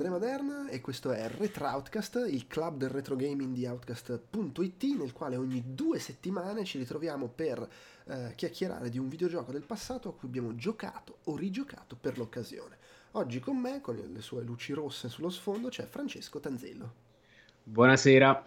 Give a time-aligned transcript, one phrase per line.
[0.00, 5.36] Andrea Maderna e questo è Retroutcast, il club del retro gaming di Outcast.it, nel quale
[5.36, 7.68] ogni due settimane ci ritroviamo per
[8.06, 12.78] eh, chiacchierare di un videogioco del passato a cui abbiamo giocato o rigiocato per l'occasione.
[13.10, 16.94] Oggi con me, con le sue luci rosse sullo sfondo, c'è Francesco Tanzello.
[17.62, 18.42] Buonasera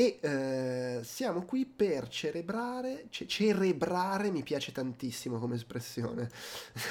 [0.00, 6.30] e eh, siamo qui per cerebrare, ce- cerebrare mi piace tantissimo come espressione.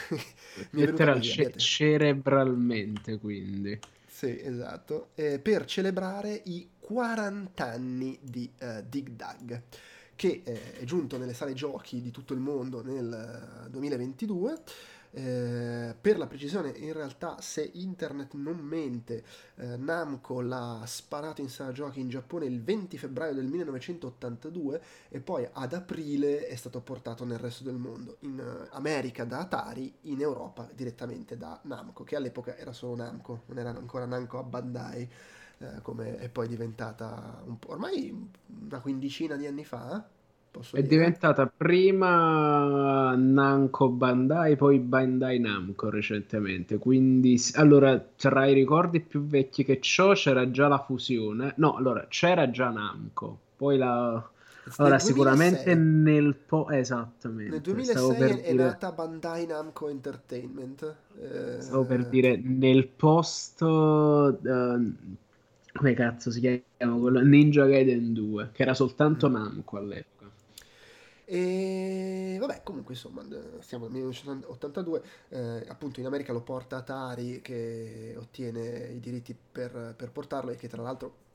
[0.70, 3.80] Letteral, ce- cerebralmente quindi.
[4.06, 9.62] Sì, esatto, eh, per celebrare i 40 anni di uh, Dig Dug
[10.16, 14.62] che eh, è giunto nelle sale giochi di tutto il mondo nel 2022
[15.12, 19.24] eh, per la precisione, in realtà, se internet non mente,
[19.56, 25.20] eh, Namco l'ha sparato in sala giochi in Giappone il 20 febbraio del 1982 e
[25.20, 29.94] poi ad aprile è stato portato nel resto del mondo, in uh, America da Atari,
[30.02, 34.44] in Europa direttamente da Namco, che all'epoca era solo Namco, non era ancora Namco a
[34.44, 35.10] Bandai.
[35.62, 38.30] Eh, come è poi diventata un po', ormai
[38.62, 40.08] una quindicina di anni fa,
[40.52, 40.96] Posso è dire.
[40.96, 46.78] diventata prima Namco Bandai, poi Bandai Namco recentemente.
[46.78, 51.54] Quindi, allora, tra i ricordi più vecchi che ho c'era già la fusione.
[51.58, 54.30] No, allora, c'era già Namco, poi la...
[54.78, 57.52] Allora, sicuramente nel po' esattamente.
[57.52, 58.64] Nel 2006 è dire...
[58.64, 60.96] nata Bandai Namco Entertainment.
[61.20, 61.62] Eh...
[61.62, 64.38] Stavo per dire nel post uh,
[65.74, 67.22] come cazzo si chiama quello?
[67.22, 69.34] Ninja Gaiden 2, che era soltanto mm.
[69.34, 70.19] Namco all'epoca.
[71.32, 73.24] E vabbè, comunque insomma,
[73.60, 79.94] siamo nel 1982, eh, appunto in America lo porta Atari che ottiene i diritti per,
[79.96, 81.28] per portarlo e che tra l'altro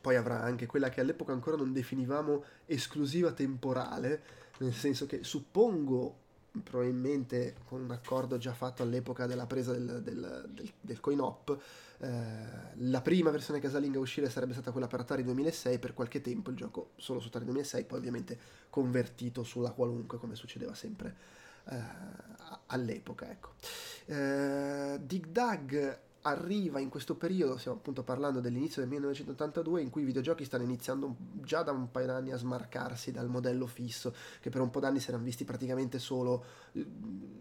[0.00, 4.22] poi avrà anche quella che all'epoca ancora non definivamo esclusiva temporale,
[4.60, 6.20] nel senso che suppongo
[6.62, 11.58] probabilmente con un accordo già fatto all'epoca della presa del, del, del, del coin-op,
[12.00, 12.36] eh,
[12.76, 16.50] la prima versione casalinga a uscire sarebbe stata quella per Atari 2006, per qualche tempo
[16.50, 18.38] il gioco solo su Atari 2006, poi ovviamente
[18.70, 21.16] convertito sulla qualunque come succedeva sempre
[21.70, 21.82] eh,
[22.66, 23.30] all'epoca.
[23.30, 23.54] Ecco.
[24.06, 30.02] Eh, Dig Dug arriva in questo periodo, stiamo appunto parlando dell'inizio del 1982, in cui
[30.02, 34.50] i videogiochi stanno iniziando già da un paio d'anni a smarcarsi dal modello fisso, che
[34.50, 36.44] per un po' d'anni si erano visti praticamente solo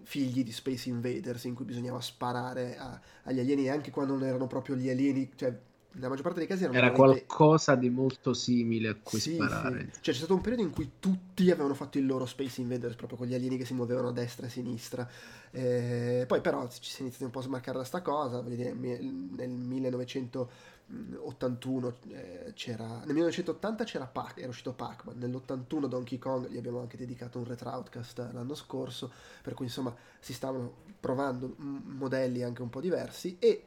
[0.03, 4.23] figli di Space Invaders, in cui bisognava sparare a, agli alieni, e anche quando non
[4.23, 5.57] erano proprio gli alieni, cioè
[5.97, 9.89] nella maggior parte dei casi era qualcosa di molto simile a cui sì, sparare.
[9.91, 10.01] Sì.
[10.01, 13.17] Cioè, c'è stato un periodo in cui tutti avevano fatto il loro Space Invaders proprio
[13.17, 15.09] con gli alieni che si muovevano a destra e a sinistra.
[15.49, 18.41] Eh, poi, però, ci si è iniziato un po' a smarcare da sta cosa.
[18.41, 22.85] Nel 1981 eh, c'era.
[22.85, 25.17] Nel 1980 c'era Pac, era uscito Pac-Man.
[25.17, 29.11] Nell'81 Donkey Kong, gli abbiamo anche dedicato un retroutcast l'anno scorso.
[29.41, 33.37] Per cui, insomma, si stavano provando modelli anche un po' diversi.
[33.39, 33.63] E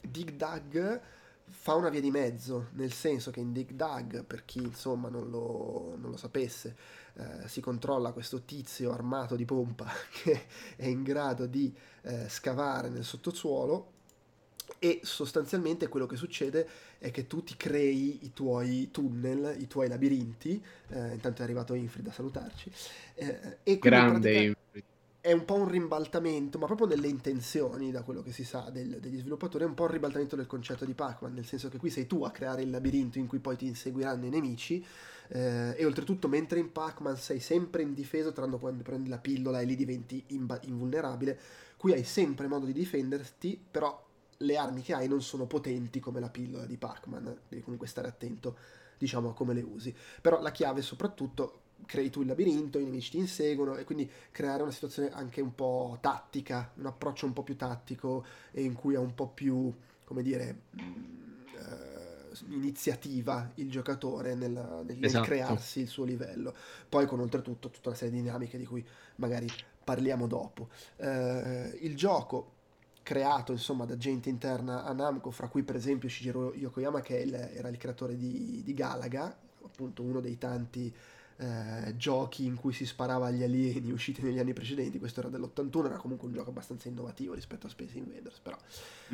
[0.00, 1.00] Dig Dug
[1.48, 5.30] fa una via di mezzo, nel senso che in Dig Dug, per chi insomma non
[5.30, 6.76] lo, non lo sapesse,
[7.14, 9.90] eh, si controlla questo tizio armato di pompa
[10.22, 11.72] che è in grado di
[12.02, 13.90] eh, scavare nel sottosuolo
[14.78, 19.88] e sostanzialmente quello che succede è che tu ti crei i tuoi tunnel, i tuoi
[19.88, 22.72] labirinti, eh, intanto è arrivato Infrid a salutarci.
[23.14, 24.84] Eh, e Grande pratica- Infrid
[25.22, 28.98] è un po' un rimbaltamento, ma proprio nelle intenzioni, da quello che si sa del,
[28.98, 31.90] degli sviluppatori, è un po' un rimbaltamento del concetto di Pac-Man, nel senso che qui
[31.90, 34.84] sei tu a creare il labirinto in cui poi ti inseguiranno i nemici,
[35.28, 39.64] eh, e oltretutto mentre in Pac-Man sei sempre indifeso, tranne quando prendi la pillola e
[39.64, 41.38] lì diventi imba- invulnerabile,
[41.76, 44.04] qui hai sempre modo di difenderti, però
[44.38, 48.08] le armi che hai non sono potenti come la pillola di Pac-Man, devi comunque stare
[48.08, 48.56] attento
[48.98, 49.94] diciamo a come le usi.
[50.20, 54.62] Però la chiave soprattutto crei tu il labirinto, i nemici ti inseguono e quindi creare
[54.62, 58.94] una situazione anche un po' tattica, un approccio un po' più tattico e in cui
[58.94, 59.72] ha un po' più,
[60.04, 65.28] come dire, uh, iniziativa il giocatore nel, nel, esatto.
[65.28, 66.54] nel, crearsi il suo livello.
[66.88, 68.84] Poi con oltretutto tutta una serie di dinamiche di cui
[69.16, 69.48] magari
[69.84, 70.68] parliamo dopo.
[70.96, 72.60] Uh, il gioco
[73.02, 77.34] creato insomma da gente interna a Namco, fra cui per esempio Shigeru Yokoyama che il,
[77.34, 80.94] era il creatore di, di Galaga, appunto uno dei tanti
[81.36, 85.86] eh, giochi in cui si sparava agli alieni usciti negli anni precedenti, questo era dell'81,
[85.86, 88.56] era comunque un gioco abbastanza innovativo rispetto a Space Invaders, però.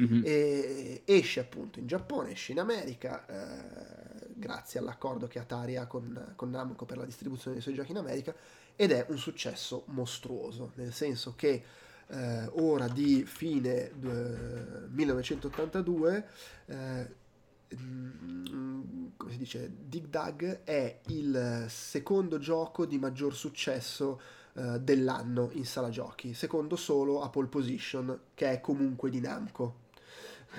[0.00, 0.23] Mm-hmm.
[0.25, 6.32] E, esce appunto in Giappone, esce in America, eh, grazie all'accordo che Atari ha con,
[6.37, 8.35] con Namco per la distribuzione dei suoi giochi in America,
[8.76, 11.65] ed è un successo mostruoso, nel senso che
[12.11, 16.26] eh, ora di fine eh, 1982
[16.70, 17.03] Mm,
[17.76, 24.20] come si dice, Dig Dug è il secondo gioco di maggior successo
[24.55, 29.87] uh, dell'anno in sala giochi, secondo solo a Pole Position, che è comunque di Namco.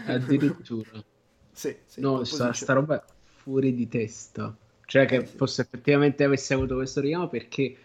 [0.06, 1.04] Addirittura.
[1.52, 4.56] sì, sì, no, sta, sta, roba fuori di testa.
[4.86, 5.36] Cioè che eh, sì.
[5.36, 7.76] fosse effettivamente avesse avuto questo richiamo perché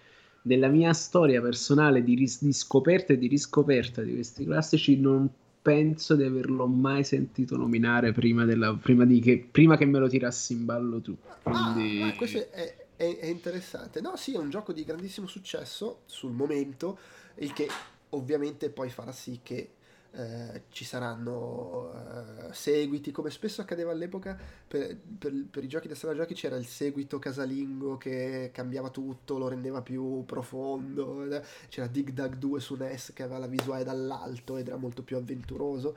[0.43, 5.31] nella mia storia personale di, ris- di scoperta e di riscoperta di questi classici non
[5.65, 10.53] penso di averlo mai sentito nominare prima, della, prima, che, prima che me lo tirassi
[10.53, 11.17] in ballo tu.
[11.43, 12.03] Quindi...
[12.03, 14.03] Ah, questo è, è, è, interessante.
[14.03, 16.99] No, sì, è un gioco di grandissimo successo sul momento,
[17.37, 17.67] il che
[18.11, 19.71] ovviamente poi farà sì che
[20.17, 25.97] eh, ci saranno uh, seguiti, come spesso accadeva all'epoca per, per, per, i giochi da
[25.97, 31.27] sala giochi c'era il seguito casalingo che cambiava tutto, lo rendeva più profondo,
[31.69, 35.17] c'era Dig Dug 2 su NES che aveva la visuale dall'alto ed era molto più
[35.17, 35.97] avventuroso,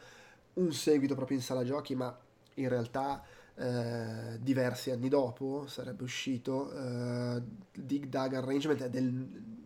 [0.54, 2.18] un seguito proprio in sala giochi ma
[2.56, 3.24] in realtà
[3.56, 7.42] eh, diversi anni dopo sarebbe uscito eh,
[7.72, 9.66] Dig Dug Arrangement del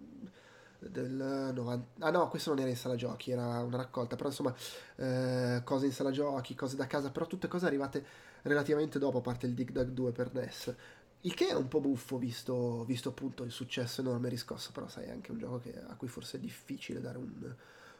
[0.89, 2.05] del 90...
[2.05, 4.53] Ah no, questo non era in sala giochi, era una raccolta, però insomma
[4.95, 8.03] eh, cose in sala giochi, cose da casa, però tutte cose arrivate
[8.43, 10.75] relativamente dopo, a parte il Dig Dug 2 per NES.
[11.21, 15.05] Il che è un po' buffo visto, visto appunto il successo enorme riscosso, però sai,
[15.05, 17.53] è anche un gioco che, a cui forse è difficile dare un,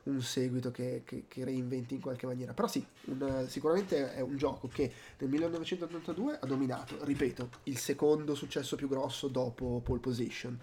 [0.04, 2.54] un seguito che, che, che, reinventi in qualche maniera.
[2.54, 8.34] Però sì, un, sicuramente è un gioco che nel 1982 ha dominato, ripeto, il secondo
[8.34, 10.60] successo più grosso dopo Pole Position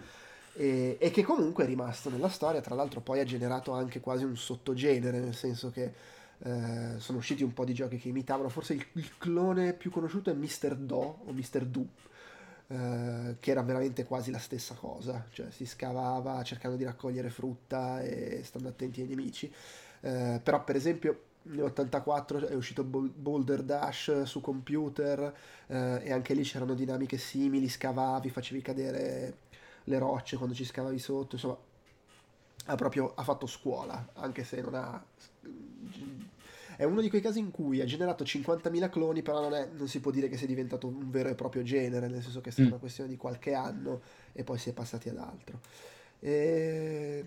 [0.53, 4.23] e, e, che comunque è rimasto nella storia, tra l'altro poi ha generato anche quasi
[4.23, 5.93] un sottogenere, nel senso che
[6.39, 10.29] eh, sono usciti un po' di giochi che imitavano, forse il, il clone più conosciuto
[10.29, 10.75] è Mr.
[10.75, 11.65] Do o Mr.
[11.65, 11.87] Do,
[12.67, 18.01] eh, che era veramente quasi la stessa cosa, cioè si scavava cercando di raccogliere frutta
[18.01, 19.51] e stando attenti ai nemici,
[20.01, 25.33] eh, però per esempio nell'84 è uscito Boulder Dash su computer
[25.67, 29.33] eh, e anche lì c'erano dinamiche simili, scavavi, facevi cadere
[29.89, 31.57] le rocce quando ci scavavi sotto, insomma,
[32.65, 35.03] ha proprio ha fatto scuola, anche se non ha...
[36.77, 39.89] È uno di quei casi in cui ha generato 50.000 cloni, però non, è, non
[39.89, 42.51] si può dire che sia diventato un vero e proprio genere, nel senso che è
[42.51, 42.71] stata mm.
[42.71, 44.01] una questione di qualche anno
[44.31, 45.59] e poi si è passati ad altro.
[46.21, 47.25] E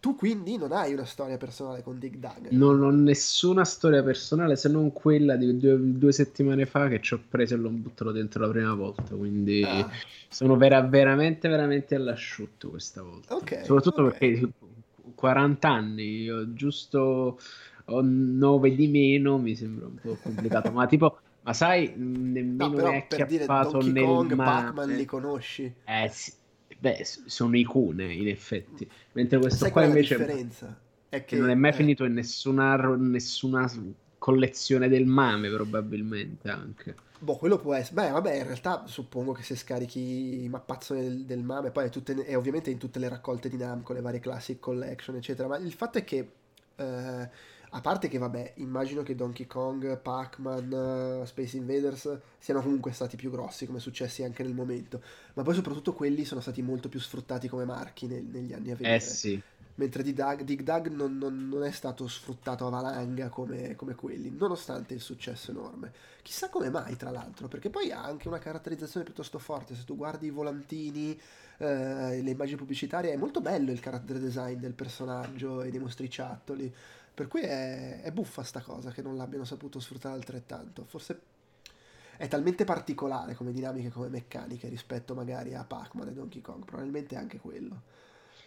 [0.00, 2.48] tu quindi non hai una storia personale con Dig Dug?
[2.50, 7.14] Non ho nessuna storia personale se non quella di due, due settimane fa che ci
[7.14, 9.14] ho preso e l'ho buttato dentro la prima volta.
[9.14, 9.88] Quindi ah.
[10.28, 13.34] sono vera, veramente, veramente all'asciutto questa volta.
[13.34, 14.18] Okay, Soprattutto okay.
[14.18, 14.52] perché
[15.14, 17.38] 40 anni, io giusto
[17.84, 20.70] ho 9 di meno, mi sembra un po' complicato.
[20.70, 21.18] ma tipo.
[21.42, 25.72] Ma sai, nemmeno no, però, è acchiappato nel Kong, Pac-Man li conosci?
[25.84, 26.32] Eh sì,
[26.78, 28.88] Beh, sono icone in effetti.
[29.12, 30.16] Mentre questo Sai qua invece
[31.08, 31.74] è che non è mai eh...
[31.74, 33.70] finito in nessuna, nessuna
[34.18, 36.94] collezione del mame, probabilmente anche.
[37.20, 38.02] Boh, quello può essere.
[38.02, 41.90] Beh, vabbè, in realtà suppongo che se scarichi il mappazzone del, del mame, poi è,
[41.90, 45.48] tutte, è, ovviamente in tutte le raccolte di Namco, le varie classic collection, eccetera.
[45.48, 46.30] Ma il fatto è che.
[46.76, 52.92] Eh, a parte che, vabbè, immagino che Donkey Kong, Pac-Man, uh, Space Invaders siano comunque
[52.92, 55.02] stati più grossi, come successi anche nel momento.
[55.34, 58.76] Ma poi soprattutto quelli sono stati molto più sfruttati come marchi nel, negli anni a
[58.76, 58.96] venire.
[58.96, 59.42] Eh sì.
[59.74, 63.94] Mentre Dig Dug, Dig Dug non, non, non, è stato sfruttato a valanga come, come,
[63.94, 65.92] quelli, nonostante il successo enorme.
[66.22, 69.76] Chissà come mai, tra l'altro, perché poi ha anche una caratterizzazione piuttosto forte.
[69.76, 71.12] Se tu guardi i volantini,
[71.58, 76.74] eh, le immagini pubblicitarie, è molto bello il character design del personaggio e dei mostriciattoli.
[77.18, 80.84] Per cui è, è buffa sta cosa che non l'abbiano saputo sfruttare altrettanto.
[80.86, 81.20] Forse
[82.16, 87.16] è talmente particolare come dinamiche, come meccaniche rispetto magari a Pac-Man e Donkey Kong, probabilmente
[87.16, 87.82] anche quello.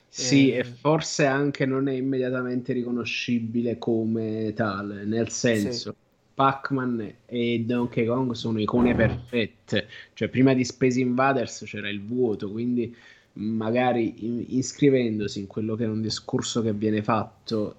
[0.07, 0.59] Sì, e...
[0.59, 5.91] e forse anche non è immediatamente riconoscibile come tale, nel senso...
[5.91, 5.97] Sì.
[6.33, 12.49] Pac-Man e Donkey Kong sono icone perfette, cioè prima di Space Invaders c'era il vuoto,
[12.49, 12.95] quindi
[13.33, 17.75] magari iscrivendosi in quello che è un discorso che viene fatto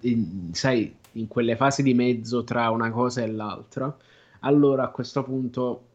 [0.00, 3.94] in, sai, in quelle fasi di mezzo tra una cosa e l'altra,
[4.40, 5.86] allora a questo punto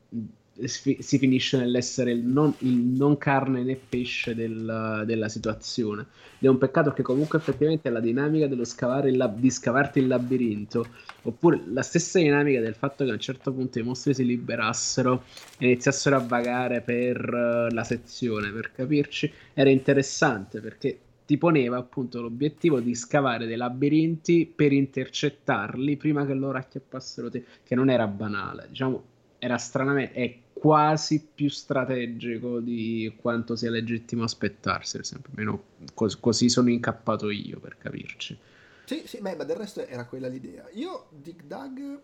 [0.65, 6.07] si finisce nell'essere il non, il non carne né pesce del, della situazione.
[6.39, 10.07] Ed è un peccato che comunque effettivamente la dinamica dello scavare il, di scavarti il
[10.07, 10.87] labirinto,
[11.23, 15.23] oppure la stessa dinamica del fatto che a un certo punto i mostri si liberassero
[15.59, 22.21] e iniziassero a vagare per la sezione, per capirci, era interessante perché ti poneva appunto
[22.21, 28.07] l'obiettivo di scavare dei labirinti per intercettarli prima che loro acchiappassero te, che non era
[28.07, 29.03] banale, diciamo,
[29.37, 36.47] era stranamente, è quasi più strategico di quanto sia legittimo aspettarsi, per almeno cos- così
[36.47, 38.37] sono incappato io, per capirci.
[38.85, 40.65] Sì, sì, ma del resto era quella l'idea.
[40.75, 41.99] Io, Dig Dug...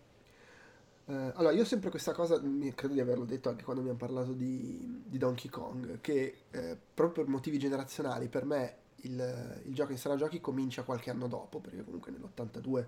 [1.05, 2.41] Eh, allora, io sempre questa cosa,
[2.75, 7.23] credo di averlo detto anche quando hanno parlato di, di Donkey Kong, che eh, proprio
[7.23, 11.59] per motivi generazionali per me il, il gioco in sala giochi comincia qualche anno dopo,
[11.59, 12.85] perché comunque nell'82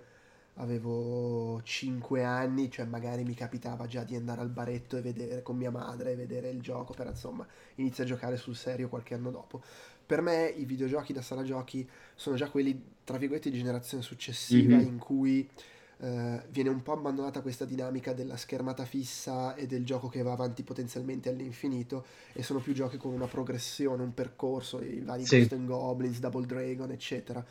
[0.56, 5.58] avevo 5 anni, cioè magari mi capitava già di andare al baretto e vedere con
[5.58, 7.46] mia madre e vedere il gioco, per insomma
[7.76, 9.62] inizio a giocare sul serio qualche anno dopo.
[10.06, 14.78] Per me i videogiochi da sala giochi sono già quelli, tra virgolette, di generazione successiva
[14.78, 14.86] Mhm.
[14.86, 15.50] in cui
[15.98, 20.34] eh, viene un po' abbandonata questa dinamica della schermata fissa e del gioco che va
[20.34, 25.48] avanti potenzialmente all'infinito e sono più giochi con una progressione, un percorso, i vari Ghost
[25.48, 27.44] Sì, and Goblins, Double Dragon, eccetera.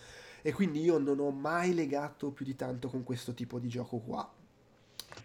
[0.42, 3.98] E quindi io non ho mai legato più di tanto con questo tipo di gioco
[3.98, 4.30] qua.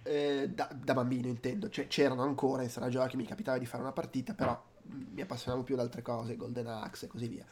[0.04, 3.84] Eh, da, da bambino intendo, cioè c'erano ancora in sala giochi, mi capitava di fare
[3.84, 7.46] una partita, però mi appassionavo più ad altre cose, Golden Axe e così via.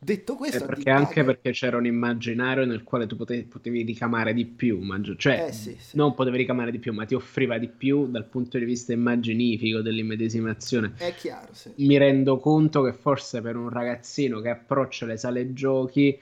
[0.00, 4.32] Detto E questo, perché anche perché c'era un immaginario nel quale tu pote- potevi ricamare
[4.32, 4.80] di più,
[5.16, 8.24] cioè eh sì, sì, non potevi ricamare di più, ma ti offriva di più dal
[8.24, 10.92] punto di vista immaginifico dell'immedesimazione.
[10.96, 11.70] è chiaro, sì.
[11.76, 16.18] Mi rendo conto che forse per un ragazzino che approccia le sale giochi,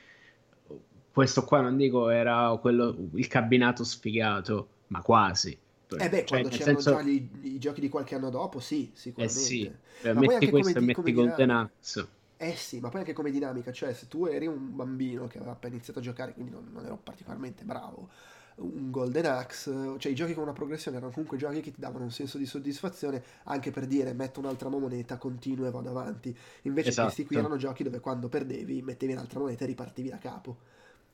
[1.13, 5.57] questo qua non dico era quello, il cabinato sfigato, ma quasi.
[5.99, 8.91] Eh beh, Cioè, quando c'erano già senso, gli- i giochi di qualche anno dopo, sì,
[9.17, 9.79] eh sì, sicuramente.
[10.01, 11.51] cioè, Ma poi metti questo e metti Golden.
[11.51, 12.09] Axe.
[12.39, 15.53] Eh sì, ma poi anche come dinamica, cioè se tu eri un bambino che aveva
[15.53, 18.11] appena iniziato a giocare, quindi non, non ero particolarmente bravo,
[18.57, 22.05] un Golden Axe, cioè i giochi con una progressione erano comunque giochi che ti davano
[22.05, 26.37] un senso di soddisfazione anche per dire metto un'altra moneta, continuo e vado avanti.
[26.63, 27.39] Invece questi qui Esatto.
[27.39, 30.59] erano giochi dove quando perdevi mettevi un'altra moneta e ripartivi da capo.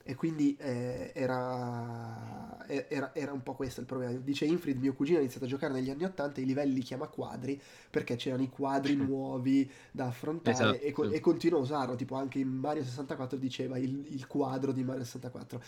[0.04, 4.12] E quindi eh, era, e- era, era un po' questo il problema.
[4.18, 6.82] Dice Infrid, mio cugino ha iniziato a giocare negli anni 80 e i livelli li
[6.82, 11.14] chiama quadri perché c'erano i quadri nuovi da affrontare e, co- Esatto.
[11.14, 15.04] e continua a usarlo, tipo anche in Mario 64 diceva il, il quadro di Mario
[15.04, 15.62] 64.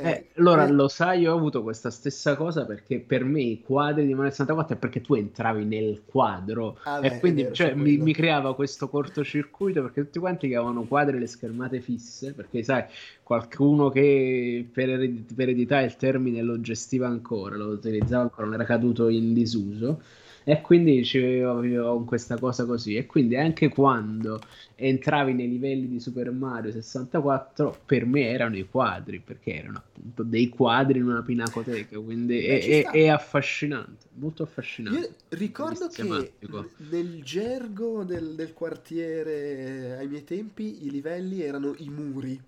[0.00, 3.60] Eh, allora que- lo sai, io ho avuto questa stessa cosa perché per me i
[3.62, 7.42] quadri di Mario 64 è perché tu entravi nel quadro ah e beh, è quindi
[7.42, 11.26] vero, cioè, mi, mi creava questo cortocircuito perché tutti quanti che avevano quadri e le
[11.26, 12.84] schermate fisse, perché sai,
[13.24, 18.54] qualcuno che per, ered- per eredità il termine lo gestiva ancora, lo utilizzava ancora, non
[18.54, 20.02] era caduto in disuso.
[20.44, 22.96] E quindi c'avevo questa cosa così.
[22.96, 24.40] E quindi anche quando
[24.74, 30.22] entravi nei livelli di Super Mario 64, per me erano i quadri, perché erano appunto
[30.22, 31.98] dei quadri in una pinacoteca.
[32.00, 34.42] Quindi Beh, è, ci è- è affascinante, molto
[34.86, 36.32] Io affascinante di ricordo che
[36.78, 42.42] nel gergo del, del quartiere ai miei tempi i livelli erano i muri.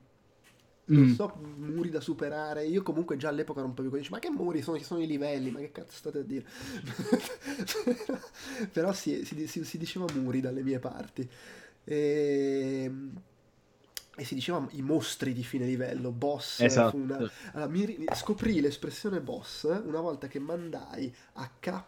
[0.91, 1.15] Non Mm.
[1.15, 2.67] so, muri da superare.
[2.67, 5.07] Io comunque già all'epoca ero un po' più dice, ma che muri sono, sono i
[5.07, 5.51] livelli?
[5.51, 6.45] Ma che cazzo state a dire?
[8.73, 11.29] Però si, si- si diceva muri dalle mie parti.
[11.85, 12.93] E,
[14.17, 16.11] e si diceva i mostri di fine livello.
[16.11, 16.67] Boss una...
[16.67, 16.97] Esatto.
[17.53, 21.83] Allora, mi scoprì l'espressione boss una volta che mandai a K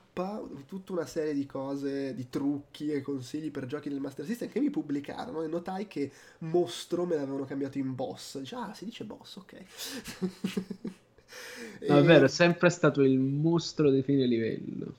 [0.67, 4.61] tutta una serie di cose, di trucchi e consigli per giochi del Master System che
[4.61, 8.39] mi pubblicarono e notai che mostro me l'avevano cambiato in boss.
[8.39, 9.65] Dice, ah, si dice boss, ok.
[11.87, 14.97] No, è vero, è E, sempre stato il mostro di fine livello.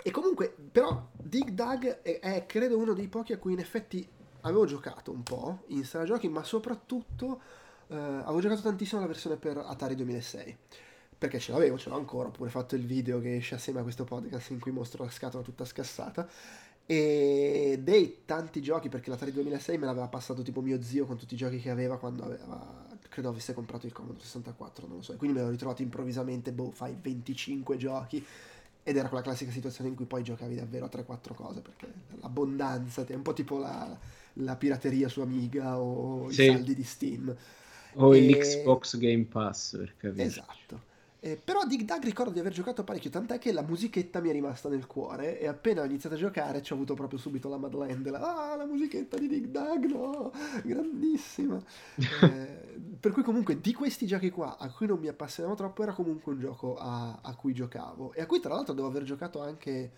[0.00, 4.08] e comunque, però, Dig Dug è, è, credo uno dei pochi a cui in effetti
[4.42, 7.40] avevo giocato un po' in sala giochi, ma soprattutto
[7.88, 10.56] eh, avevo giocato tantissimo la versione per Atari 2006.
[11.18, 13.82] Perché ce l'avevo, ce l'ho ancora, ho pure fatto il video che esce assieme a
[13.82, 16.28] questo podcast in cui mostro la scatola tutta scassata.
[16.86, 21.34] E dei tanti giochi, perché l'Atari 2006 me l'aveva passato tipo mio zio con tutti
[21.34, 25.12] i giochi che aveva quando aveva, credo avesse comprato il Commodore 64, non lo so.
[25.12, 28.24] E quindi me l'ho ritrovato improvvisamente, boh, fai 25 giochi.
[28.82, 33.04] Ed era quella classica situazione in cui poi giocavi davvero a 3-4 cose, perché l'abbondanza,
[33.04, 33.98] è un po' tipo la,
[34.34, 37.36] la pirateria su Amiga o i Sì, saldi di Steam.
[37.96, 38.20] o E...
[38.26, 40.24] l'Xbox Game Pass, per capirci.
[40.24, 40.82] Esatto.
[41.20, 44.32] Eh, però Dig Dug ricordo di aver giocato parecchio, tant'è che la musichetta mi è
[44.32, 47.56] rimasta nel cuore e appena ho iniziato a giocare ci ho avuto proprio subito la
[47.56, 50.32] Madeleine della Ah, la musichetta di Dig Dug, no,
[50.62, 51.60] grandissima.
[52.28, 55.92] Eh, per cui comunque di questi giochi qua, a cui non mi appassionavo troppo, era
[55.92, 59.40] comunque un gioco a, a cui giocavo e a cui tra l'altro devo aver giocato
[59.40, 59.90] anche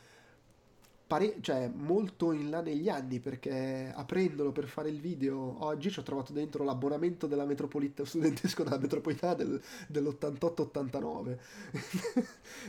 [1.10, 5.98] pare- cioè, molto in là negli anni perché aprendolo per fare il video oggi ci
[5.98, 11.36] ho trovato dentro l'abbonamento della metropolitana studentesco della metropolitana del, dell'88-89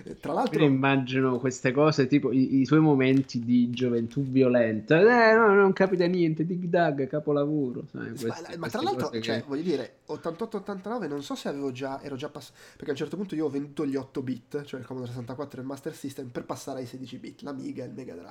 [0.20, 5.00] tra l'altro immagino queste cose, tipo i, i suoi momenti di gioventù violenta.
[5.00, 7.86] Eh, no, non capita niente, Dig Dug, capolavoro.
[7.92, 9.46] Sai, ma, queste, ma tra queste l'altro cioè, che...
[9.48, 13.18] voglio dire 88-89 non so se avevo già ero già passato perché a un certo
[13.18, 16.30] punto io ho venduto gli 8 bit cioè il Commodore 64 e il Master System
[16.30, 18.31] per passare ai 16 bit l'Amiga e il Mega Drive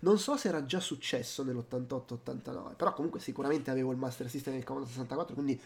[0.00, 4.58] non so se era già successo nell'88-89 però comunque sicuramente avevo il Master System e
[4.58, 5.60] il Commodore 64 quindi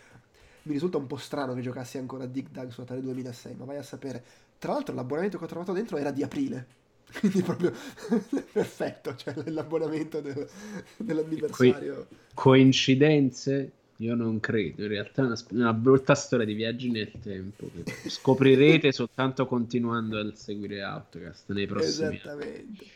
[0.62, 3.64] mi risulta un po' strano che giocassi ancora a Dig Dug su Atari 2006, ma
[3.64, 4.22] vai a sapere.
[4.58, 6.66] Tra l'altro l'abbonamento che ho trovato dentro era di aprile,
[7.18, 7.72] quindi proprio
[8.52, 10.48] perfetto, cioè l'abbonamento del-
[10.96, 12.08] dell'anniversario.
[12.34, 13.72] coincidenze?
[14.00, 17.84] Io non credo, in realtà è una, una brutta storia di viaggi nel tempo che
[18.08, 22.84] scoprirete soltanto continuando a seguire Outcast nei prossimi Esattamente.
[22.84, 22.90] Anni.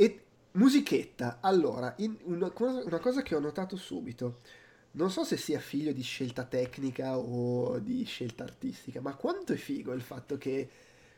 [0.00, 0.20] E
[0.52, 4.38] musichetta, allora, una cosa, una cosa che ho notato subito,
[4.92, 9.56] non so se sia figlio di scelta tecnica o di scelta artistica, ma quanto è
[9.56, 10.68] figo il fatto che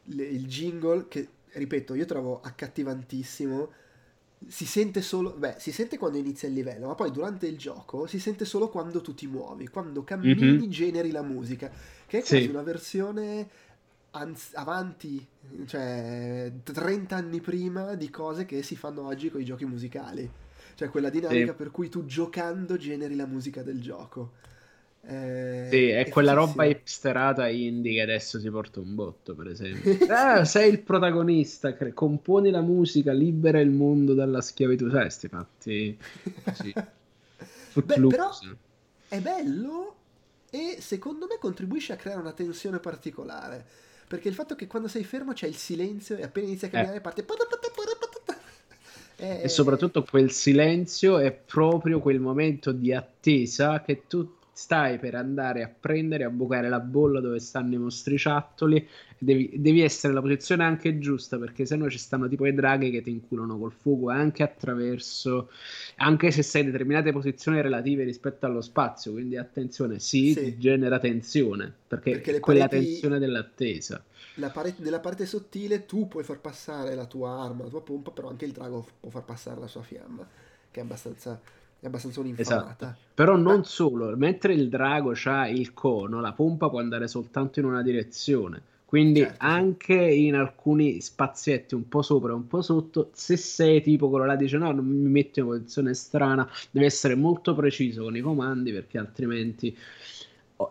[0.06, 3.70] il jingle, che ripeto, io trovo accattivantissimo,
[4.48, 8.08] si sente solo, beh, si sente quando inizia il livello, ma poi durante il gioco
[8.08, 10.70] si sente solo quando tu ti muovi, quando cammini mm-hmm.
[10.70, 11.70] generi la musica,
[12.04, 12.48] che è quasi sì.
[12.48, 13.48] una versione
[14.12, 15.24] anz- avanti,
[15.66, 20.30] cioè 30 anni prima di cose che si fanno oggi con i giochi musicali.
[20.74, 21.56] Cioè quella dinamica sì.
[21.56, 24.32] per cui tu giocando generi la musica del gioco.
[25.04, 29.48] Eh, sì, è, è quella roba hipsterata indie che adesso si porta un botto, per
[29.48, 30.06] esempio.
[30.08, 34.88] ah, sei il protagonista, cre- componi la musica, libera il mondo dalla schiavitù.
[34.90, 35.98] Sai, sti fatti.
[36.54, 36.72] Sì.
[37.74, 38.30] Beh, però
[39.08, 39.96] è bello
[40.50, 43.66] e secondo me contribuisce a creare una tensione particolare.
[44.12, 46.98] Perché il fatto che quando sei fermo c'è il silenzio e appena inizia a cambiare
[46.98, 47.00] eh.
[47.00, 47.24] parte...
[49.16, 55.62] E soprattutto quel silenzio è proprio quel momento di attesa che tu stai per andare
[55.62, 58.86] a prendere, a bucare la bolla dove stanno i mostriciattoli.
[59.16, 63.00] Devi, devi essere nella posizione anche giusta perché sennò ci stanno tipo i draghi che
[63.00, 65.50] ti inculano col fuoco anche attraverso,
[65.96, 69.12] anche se sei in determinate posizioni relative rispetto allo spazio.
[69.12, 70.58] Quindi attenzione, sì, sì.
[70.58, 74.04] genera tensione perché, perché quella pareti, tensione dell'attesa.
[74.52, 78.28] Pare, nella parte sottile tu puoi far passare la tua arma, la tua pompa, però
[78.28, 80.26] anche il drago può far passare la sua fiamma,
[80.70, 81.40] che è abbastanza
[81.82, 82.64] è abbastanza un'infamata.
[82.64, 82.96] Esatto.
[83.12, 87.66] Però non solo, mentre il drago ha il cono, la pompa può andare soltanto in
[87.66, 88.62] una direzione.
[88.84, 90.26] Quindi certo, anche sì.
[90.26, 94.36] in alcuni spazietti un po' sopra e un po' sotto, se sei tipo quello là
[94.36, 98.70] dice no, non mi metto in posizione strana, devi essere molto preciso con i comandi
[98.70, 99.76] perché altrimenti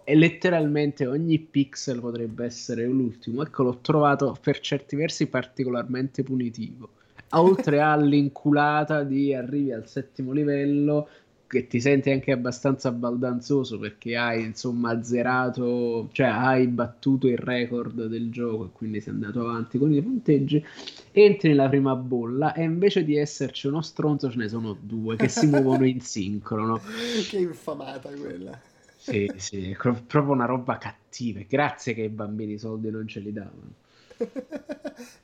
[0.05, 3.43] e letteralmente ogni pixel potrebbe essere l'ultimo.
[3.43, 6.99] Ecco, l'ho trovato per certi versi particolarmente punitivo
[7.31, 11.07] oltre all'inculata di arrivi al settimo livello
[11.51, 18.05] che ti senti anche abbastanza baldanzoso perché hai insomma azzerato, cioè hai battuto il record
[18.05, 20.63] del gioco e quindi sei andato avanti con i punteggi,
[21.11, 25.27] entri nella prima bolla e invece di esserci uno stronzo ce ne sono due che
[25.27, 26.79] si muovono in sincrono.
[27.29, 28.57] che infamata quella.
[28.95, 31.41] Sì, sì, è proprio una roba cattiva.
[31.49, 33.73] Grazie che i bambini i soldi non ce li davano.
[34.21, 34.29] E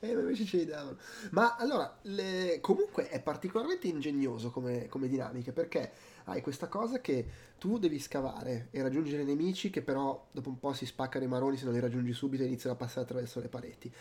[0.00, 0.96] eh, invece ce li davano.
[1.30, 2.58] Ma allora, le...
[2.60, 5.90] comunque è particolarmente ingegnoso come, come dinamiche perché
[6.24, 7.26] hai questa cosa che
[7.58, 11.56] tu devi scavare e raggiungere nemici che però dopo un po' si spaccano i maroni
[11.56, 13.92] se non li raggiungi subito e iniziano a passare attraverso le pareti.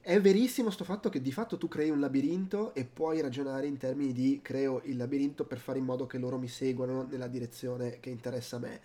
[0.00, 3.78] È verissimo sto fatto che di fatto tu crei un labirinto e puoi ragionare in
[3.78, 8.00] termini di creo il labirinto per fare in modo che loro mi seguano nella direzione
[8.00, 8.80] che interessa a me.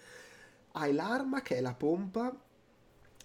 [0.72, 2.34] Hai l'arma che è la pompa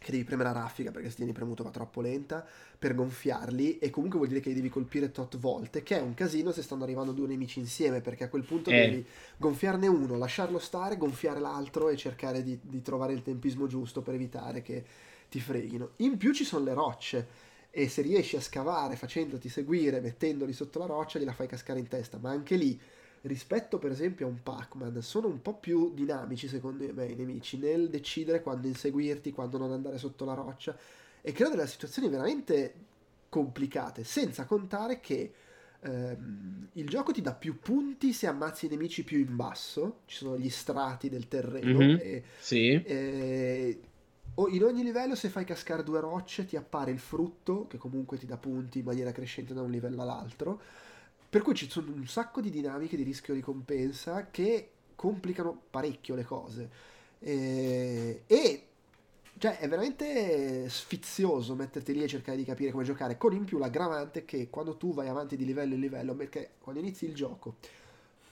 [0.05, 2.47] che devi premere la raffica perché se tieni premuto va troppo lenta
[2.79, 6.13] per gonfiarli e comunque vuol dire che li devi colpire tot volte che è un
[6.13, 8.91] casino se stanno arrivando due nemici insieme perché a quel punto eh.
[8.91, 9.07] devi
[9.39, 14.15] gonfiarne uno, lasciarlo stare, gonfiare l'altro e cercare di, di trovare il tempismo giusto per
[14.15, 14.85] evitare che
[15.29, 15.93] ti freghino.
[15.97, 17.27] In più ci sono le rocce
[17.71, 21.89] e se riesci a scavare facendoti seguire, mettendoli sotto la roccia, gliela fai cascare in
[21.89, 22.79] testa, ma anche lì
[23.25, 27.59] rispetto per esempio a un Pac-Man sono un po' più dinamici secondo me i nemici
[27.59, 30.77] nel decidere quando inseguirti, quando non andare sotto la roccia
[31.21, 32.75] e creano delle situazioni veramente
[33.31, 35.33] complicate, senza contare che
[35.81, 40.17] ehm, il gioco ti dà più punti se ammazzi i nemici più in basso, ci
[40.17, 41.97] sono gli strati del terreno mm-hmm.
[41.99, 42.83] e, sì.
[42.83, 43.81] e
[44.51, 48.27] in ogni livello se fai cascare due rocce ti appare il frutto che comunque ti
[48.27, 50.61] dà punti in maniera crescente da un livello all'altro
[51.35, 56.71] per cui ci sono un sacco di dinamiche di rischio-ricompensa che complicano parecchio le cose.
[57.19, 58.67] E, e
[59.37, 63.59] cioè, è veramente sfizioso metterti lì e cercare di capire come giocare, con in più
[63.59, 67.57] l'aggravante che quando tu vai avanti di livello in livello, perché quando inizi il gioco,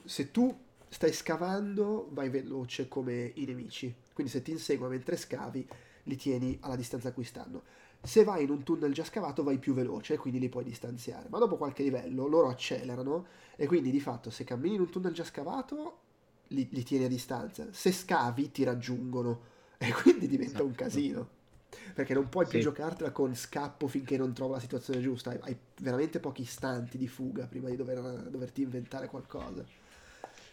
[0.05, 0.57] se tu
[0.89, 3.93] stai scavando, vai veloce come i nemici.
[4.13, 5.69] Quindi se ti inseguono mentre scavi,
[6.05, 9.59] li tieni alla distanza a cui stanno se vai in un tunnel già scavato vai
[9.59, 11.29] più veloce e quindi li puoi distanziare.
[11.29, 15.13] Ma dopo qualche livello loro accelerano e quindi di fatto se cammini in un tunnel
[15.13, 15.99] già scavato
[16.49, 17.67] li, li tieni a distanza.
[17.71, 21.41] Se scavi ti raggiungono e quindi diventa un casino.
[21.95, 22.53] Perché non puoi sì.
[22.53, 25.31] più giocartela con scappo finché non trovo la situazione giusta.
[25.31, 29.65] Hai, hai veramente pochi istanti di fuga prima di dover, doverti inventare qualcosa.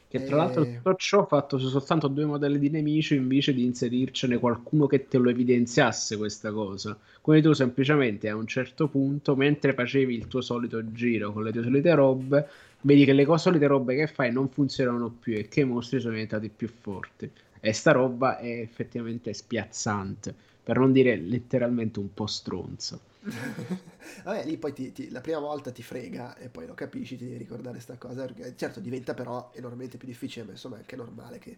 [0.10, 3.64] Che tra l'altro E- tutto ciò fatto su soltanto due modelli di nemici invece di
[3.64, 6.98] inserircene qualcuno che te lo evidenziasse questa cosa.
[7.22, 11.52] Quindi tu semplicemente a un certo punto, mentre facevi il tuo solito giro con le
[11.54, 12.50] tue solite robe,
[12.82, 16.14] vedi che le solite robe che fai non funzionano più e che i mostri sono
[16.14, 17.32] diventati più forti.
[17.62, 23.00] E sta roba è effettivamente spiazzante, per non dire letteralmente un po' stronza.
[24.24, 27.26] Vabbè, lì poi ti- ti- la prima volta ti frega e poi lo capisci, ti
[27.26, 28.22] devi ricordare sta cosa.
[28.26, 31.58] perché, certo, diventa però enormemente più difficile, ma insomma è anche normale che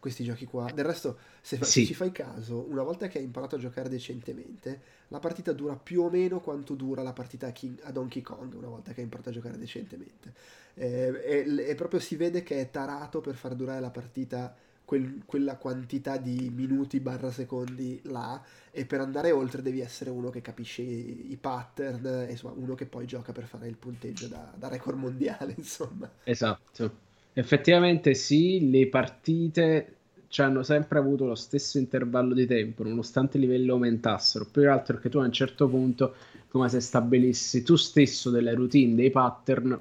[0.00, 0.70] questi giochi qua.
[0.72, 3.58] Del resto, se, fa- se Sì, ci fai caso, una volta che hai imparato a
[3.58, 7.92] giocare decentemente, la partita dura più o meno quanto dura la partita a, King- a
[7.92, 10.32] Donkey Kong, una volta che hai imparato a giocare decentemente.
[10.74, 14.54] Eh, e, e proprio si vede che è tarato per far durare la partita
[14.88, 20.30] quel- quella quantità di minuti barra secondi là e per andare oltre devi essere uno
[20.30, 24.28] che capisce i, i pattern, e insomma, uno che poi gioca per fare il punteggio
[24.28, 26.10] da, da record mondiale, insomma.
[26.22, 27.00] esatto.
[27.32, 29.94] Effettivamente sì, le partite
[30.28, 34.46] ci hanno sempre avuto lo stesso intervallo di tempo, nonostante i livelli aumentassero.
[34.50, 36.14] Più che altro perché tu a un certo punto,
[36.48, 39.80] come se stabilissi tu stesso delle routine, dei pattern,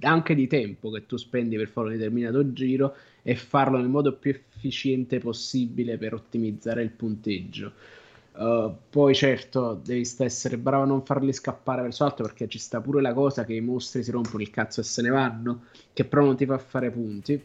[0.00, 4.14] anche di tempo che tu spendi per fare un determinato giro e farlo nel modo
[4.16, 7.72] più efficiente possibile per ottimizzare il punteggio.
[8.34, 12.80] Uh, poi certo devi essere bravo a non farli scappare verso l'alto perché ci sta
[12.80, 16.04] pure la cosa che i mostri si rompono il cazzo e se ne vanno, che
[16.04, 17.40] però non ti fa fare punti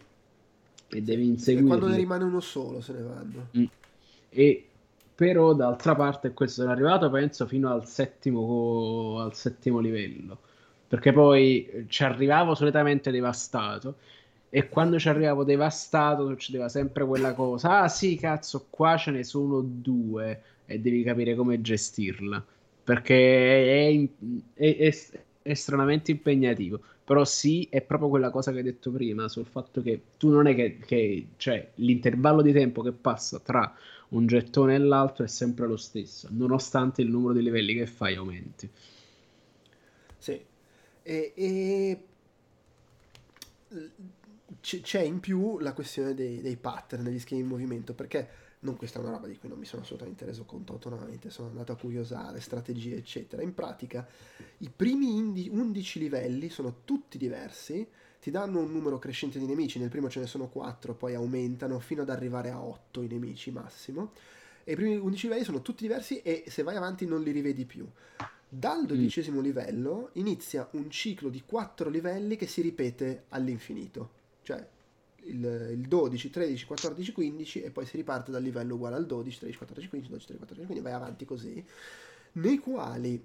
[0.92, 3.48] e devi sì, e quando ne rimane uno solo se ne vanno.
[3.58, 3.66] Mm.
[4.30, 4.66] E
[5.14, 10.40] però d'altra parte questo sono arrivato penso fino al settimo, al settimo livello
[10.90, 13.98] perché poi eh, ci arrivavo solitamente devastato
[14.50, 19.24] e quando ci arrivavo devastato succedeva sempre quella cosa ah sì cazzo qua ce ne
[19.24, 22.44] sono due e devi capire come gestirla
[22.84, 24.10] perché è,
[24.56, 24.90] è- è-
[25.42, 29.82] è estremamente impegnativo però sì è proprio quella cosa che hai detto prima sul fatto
[29.82, 33.74] che tu non è che, che cioè l'intervallo di tempo che passa tra
[34.10, 38.16] un gettone e l'altro è sempre lo stesso, nonostante il numero di livelli che fai
[38.16, 38.70] aumenti.
[40.20, 40.40] Sì.
[41.10, 42.04] E, e
[44.62, 49.00] c'è in più la questione dei, dei pattern, degli schemi di movimento, perché non questa
[49.00, 51.78] è una roba di cui non mi sono assolutamente reso conto autonomamente, sono andato a
[51.78, 53.42] curiosare, strategie, eccetera.
[53.42, 54.08] In pratica,
[54.60, 57.88] i primi indi- 11 livelli sono tutti diversi,
[58.22, 61.80] ti danno un numero crescente di nemici, nel primo ce ne sono 4, poi aumentano
[61.80, 64.12] fino ad arrivare a 8 i nemici massimo.
[64.64, 67.66] E i primi 11 livelli sono tutti diversi e se vai avanti non li rivedi
[67.66, 67.88] più.
[68.52, 68.86] Dal Mm.
[68.86, 74.18] dodicesimo livello inizia un ciclo di 4 livelli che si ripete all'infinito.
[74.42, 74.68] Cioè
[75.26, 79.38] il, il 12, 13, 14, 15 e poi si riparte dal livello uguale al 12,
[79.38, 81.64] 13, 14, 15, 12, 13, 14, 15, vai avanti così,
[82.34, 83.24] nei quali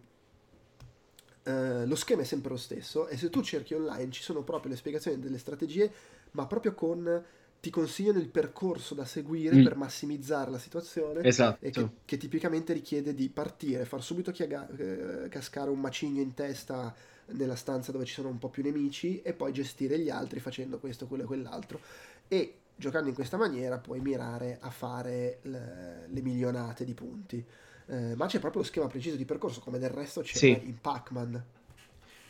[1.44, 4.72] eh, lo schema è sempre lo stesso e se tu cerchi online ci sono proprio
[4.72, 5.90] le spiegazioni delle strategie,
[6.32, 7.24] ma proprio con
[7.64, 11.92] ti consigliano il percorso da seguire Mm, per massimizzare la situazione e che, esatto.
[12.04, 16.94] che tipicamente richiede di partire, far subito chiaga- eh, cascare un macigno in testa
[17.28, 20.78] nella stanza dove ci sono un po' più nemici e poi gestire gli altri facendo
[20.78, 21.80] questo, quello e quell'altro.
[22.28, 27.42] E giocando in questa maniera puoi mirare a fare le, le milionate di punti.
[27.86, 30.78] Eh, ma c'è proprio lo schema preciso di percorso, come del resto c'era Sì, in
[30.80, 31.44] Pac-Man.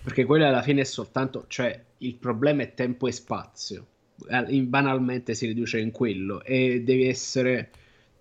[0.00, 3.86] perché quello alla fine è soltanto, cioè il problema è tempo e spazio.
[4.28, 7.70] Eh, Banalmente si riduce in quello e devi essere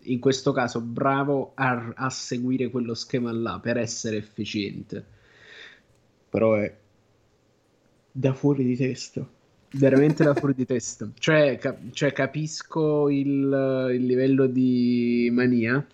[0.06, 5.06] in questo caso bravo a, a seguire quello schema là per essere efficiente.
[6.30, 6.74] Però è
[8.12, 9.28] da fuori di testa.
[9.72, 11.10] Veramente da fuori di testa.
[11.18, 15.86] Cioè, cap- cioè, capisco il, il livello di mania,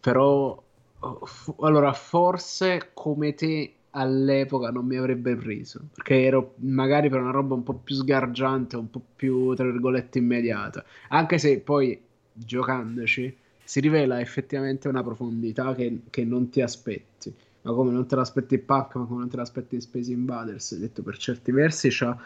[0.00, 0.62] però
[0.98, 1.28] oh,
[1.60, 7.54] allora forse come te all'epoca non mi avrebbe preso, perché ero magari per una roba
[7.54, 10.84] un po' più sgargiante, un po' più, tra virgolette, immediata.
[11.08, 12.00] Anche se poi
[12.32, 17.32] giocandoci si rivela effettivamente una profondità che, che non ti aspetti.
[17.62, 21.16] Ma come non te l'aspetti in Pac-Man, come non te l'aspetti Space Invaders, detto per
[21.16, 22.16] certi versi, c'ha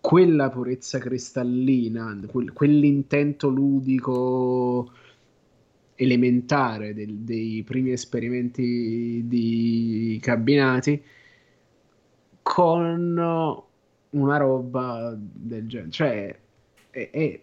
[0.00, 4.90] quella purezza cristallina, quel- quell'intento ludico
[6.00, 11.02] elementare del- dei primi esperimenti di cabinati
[12.42, 13.18] con
[14.10, 15.90] una roba del genere.
[15.90, 16.38] Cioè,
[16.90, 17.40] è, è-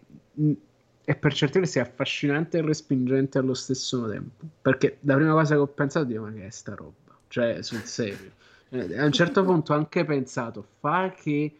[1.03, 4.45] è per certi versi affascinante e respingente allo stesso tempo.
[4.61, 7.17] Perché la prima cosa che ho pensato è, ma che è sta roba?
[7.27, 8.31] Cioè, sul serio.
[8.69, 11.59] Eh, A un certo punto ho anche pensato, fa che...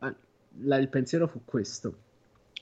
[0.00, 0.14] ah,
[0.62, 2.02] la- il pensiero fu questo.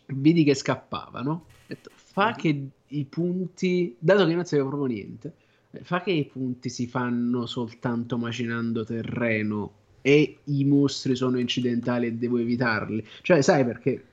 [0.06, 1.46] Vidi che scappavano.
[1.66, 2.36] Detto, fa Mhm.
[2.36, 5.34] che i punti, dato che non sapevo proprio niente,
[5.70, 9.72] eh, fa che i punti si fanno soltanto macinando terreno
[10.02, 13.04] e i mostri sono incidentali e devo evitarli.
[13.22, 14.04] Cioè, sai perché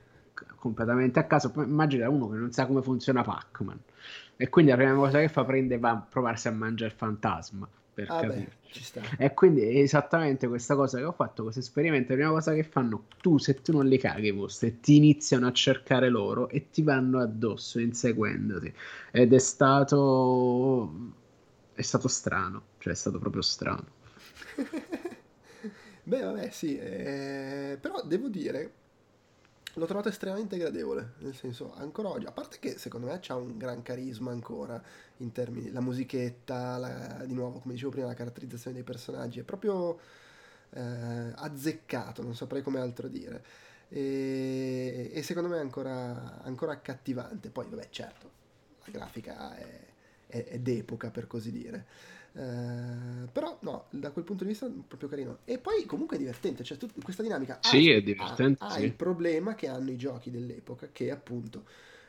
[0.56, 3.78] completamente a caso, immagina uno che non sa come funziona Pac-Man
[4.36, 7.68] e quindi la prima cosa che fa prende va a provarsi a mangiare il fantasma
[7.94, 8.48] per ah beh,
[9.18, 12.64] e quindi è esattamente questa cosa che ho fatto, questo esperimento, la prima cosa che
[12.64, 16.70] fanno, tu se tu non li caghi i mostri, ti iniziano a cercare loro e
[16.70, 18.74] ti vanno addosso inseguendoti.
[19.12, 20.92] Ed è stato
[21.74, 23.86] è stato strano, cioè è stato proprio strano.
[26.06, 28.72] Beh, vabbè, sì, eh, però devo dire,
[29.74, 33.56] l'ho trovato estremamente gradevole, nel senso, ancora oggi, a parte che secondo me c'ha un
[33.58, 34.80] gran carisma ancora,
[35.18, 39.42] in termini, la musichetta, la, di nuovo, come dicevo prima, la caratterizzazione dei personaggi, è
[39.42, 39.98] proprio
[40.70, 43.44] eh, azzeccato, non saprei come altro dire.
[43.88, 47.50] E, e secondo me è ancora, ancora, accattivante.
[47.50, 48.30] Poi, vabbè, certo,
[48.84, 49.80] la grafica è,
[50.26, 51.86] è, è d'epoca, per così dire.
[52.34, 55.38] Uh, però no, da quel punto di vista è proprio carino.
[55.44, 58.80] E poi comunque è divertente, cioè tut- questa dinamica sì, ha, è divertente, ha, sì.
[58.80, 61.64] ha, il problema che hanno i giochi dell'epoca, che appunto,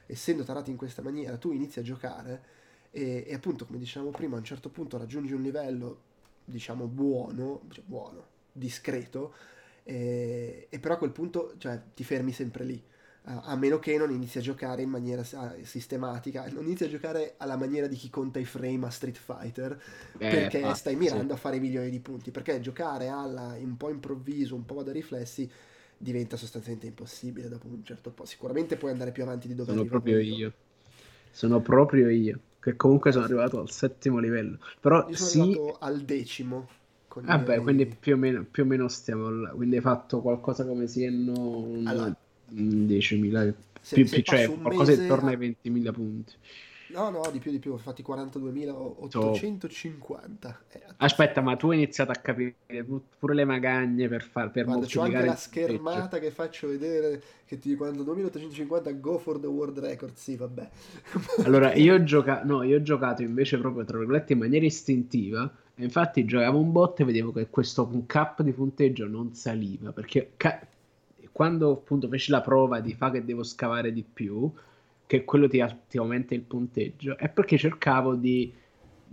[0.08, 2.44] essendo tarati in questa maniera, tu inizi a giocare
[2.90, 6.02] e, e appunto, come dicevamo prima, a un certo punto raggiungi un livello,
[6.44, 9.36] diciamo, buono, cioè buono, discreto,
[9.84, 12.84] e, e però a quel punto cioè, ti fermi sempre lì
[13.28, 15.24] a meno che non inizi a giocare in maniera
[15.64, 19.72] sistematica, non inizi a giocare alla maniera di chi conta i frame a Street Fighter,
[20.18, 21.34] eh, perché ah, stai mirando sì.
[21.34, 25.50] a fare milioni di punti, perché giocare alla, un po' improvviso, un po' da riflessi,
[25.98, 28.26] diventa sostanzialmente impossibile dopo un certo po'.
[28.26, 30.54] Sicuramente puoi andare più avanti di dove Sono proprio io.
[31.32, 34.60] Sono proprio io, che comunque sono arrivato al settimo livello.
[34.80, 35.40] Però io sono sì...
[35.40, 36.70] arrivato al decimo.
[37.16, 37.62] Vabbè, miei...
[37.62, 39.50] quindi più o, meno, più o meno stiamo là.
[39.50, 41.84] Quindi hai fatto qualcosa come se non...
[41.88, 42.16] Allora,
[42.52, 46.34] 10.000 se, più, se cioè qualcosa intorno ai 20.000 punti.
[46.88, 52.12] No no di più di più ho fatti 42.850 eh, aspetta ma tu hai iniziato
[52.12, 52.54] a capire
[53.20, 57.58] pure le magagne per fare per Guarda, c'ho anche la schermata che faccio vedere che
[57.58, 60.70] ti dico 42.850 go for the world record sì vabbè.
[61.44, 65.52] Allora io ho, gioca- no, io ho giocato invece proprio tra virgolette in maniera istintiva
[65.76, 70.34] e infatti giocavo un bot e vedevo che questo cap di punteggio non saliva perché
[70.38, 70.60] ca-
[71.36, 74.50] quando appunto feci la prova di fa che devo scavare di più,
[75.06, 78.54] che quello ti, ti aumenta il punteggio, è perché cercavo di,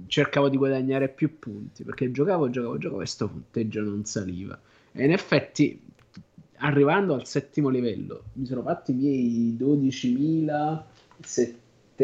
[0.07, 4.57] cercavo di guadagnare più punti, perché giocavo, giocavo, giocavo e questo punteggio non saliva.
[4.93, 5.83] E in effetti,
[6.59, 11.55] arrivando al settimo livello, mi sono fatti i miei 12.700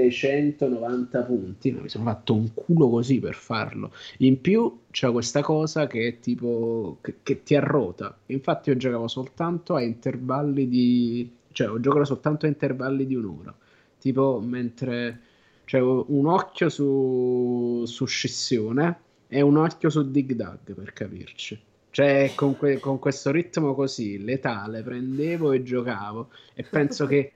[0.02, 1.72] 790 punti.
[1.72, 3.92] Mi sono fatto un culo così per farlo.
[4.18, 8.16] In più c'è questa cosa che è tipo che, che ti arrota.
[8.26, 13.52] Infatti, io giocavo soltanto a intervalli di cioè, ho giocato soltanto a intervalli di un'ora.
[13.98, 15.20] Tipo, mentre
[15.64, 21.60] cioè, un occhio su, su scissione e un occhio su Dig Dug per capirci.
[21.90, 26.28] Cioè, con, que- con questo ritmo così letale prendevo e giocavo.
[26.54, 27.32] E penso che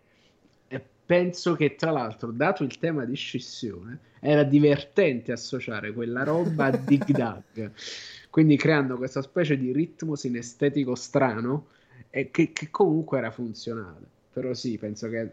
[1.12, 6.70] penso che tra l'altro, dato il tema di scissione, era divertente associare quella roba a
[6.70, 7.70] Dig Dug,
[8.31, 11.66] quindi creando questa specie di ritmo sinestetico strano
[12.09, 14.07] e che, che comunque era funzionale.
[14.33, 15.33] Però sì, penso che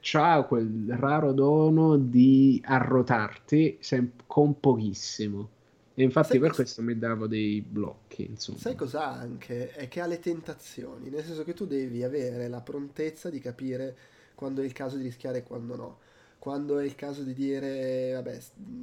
[0.00, 5.50] c'ha quel raro dono di arrotarti sem- con pochissimo.
[5.92, 8.56] E infatti sai per cos- questo mi davo dei blocchi, insomma.
[8.56, 9.72] Sai cos'ha anche?
[9.72, 14.16] È che ha le tentazioni, nel senso che tu devi avere la prontezza di capire
[14.38, 15.98] quando è il caso di rischiare e quando no.
[16.38, 18.38] Quando è il caso di dire, vabbè,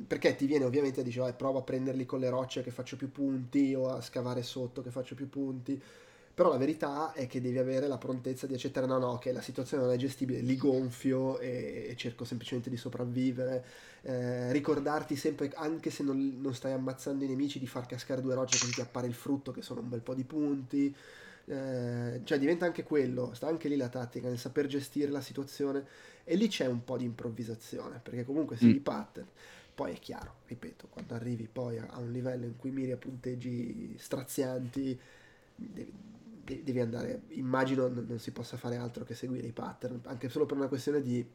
[0.06, 3.10] perché ti viene ovviamente a dire, prova a prenderli con le rocce che faccio più
[3.10, 5.82] punti o a scavare sotto che faccio più punti.
[6.34, 9.40] Però la verità è che devi avere la prontezza di accettare, no, no, che la
[9.40, 13.64] situazione non è gestibile, li gonfio e, e cerco semplicemente di sopravvivere.
[14.02, 18.36] Eh, ricordarti sempre, anche se non, non, stai ammazzando i nemici, di far cascare due
[18.36, 20.94] rocce così ti appare il frutto, che sono un bel po' di punti.
[21.48, 25.86] Eh, cioè diventa anche quello, sta anche lì la tattica, nel saper gestire la situazione
[26.24, 28.78] e lì c'è un po' di improvvisazione, perché comunque si mm.
[28.78, 29.28] pattern.
[29.76, 33.96] Poi è chiaro, ripeto, quando arrivi poi a, un livello in cui miri a punteggi
[33.98, 34.98] strazianti,
[35.54, 35.92] devi,
[36.64, 40.58] devi andare, immagino non si possa fare altro che seguire i pattern, anche solo per
[40.58, 41.26] una questione di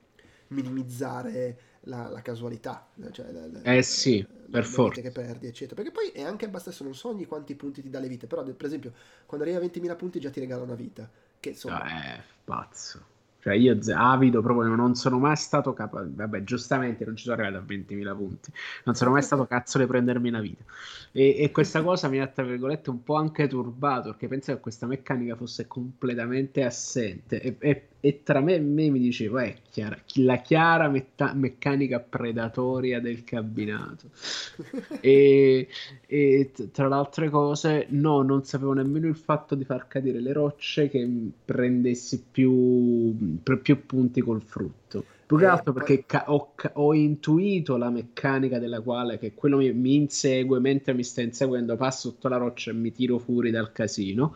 [0.49, 2.87] minimizzare la, la casualità.
[3.11, 5.01] Cioè la, la, eh sì, per forza.
[5.01, 5.81] che perdi, eccetera.
[5.81, 8.43] Perché poi è anche abbastanza, non so ogni quanti punti ti dà le vite, però
[8.43, 8.93] per esempio
[9.27, 11.09] quando arrivi a 20.000 punti già ti regala una vita.
[11.39, 11.83] Che insomma...
[11.85, 13.11] è eh, pazzo.
[13.41, 17.65] Cioè io avido proprio non sono mai stato capace, vabbè giustamente non ci sono arrivato
[17.65, 18.53] a 20.000 punti,
[18.85, 20.63] non sono mai stato cazzo di prendermi una vita.
[21.11, 24.61] E, e questa cosa mi ha tra virgolette un po' anche turbato perché penso che
[24.61, 29.55] questa meccanica fosse completamente assente e, e e tra me e me mi diceva è
[29.71, 34.09] chiara, la chiara metta- meccanica predatoria del cabinato
[35.01, 35.69] e,
[36.07, 40.33] e, tra le altre cose no non sapevo nemmeno il fatto di far cadere le
[40.33, 41.07] rocce che
[41.45, 45.05] prendessi più, più punti col frutto.
[45.31, 49.59] Più che eh, altro perché ca- ho, ho, intuito la meccanica della quale che quello
[49.59, 53.53] mi, mi insegue mentre mi sta inseguendo passo sotto la roccia e mi tiro fuori
[53.53, 54.35] dal casino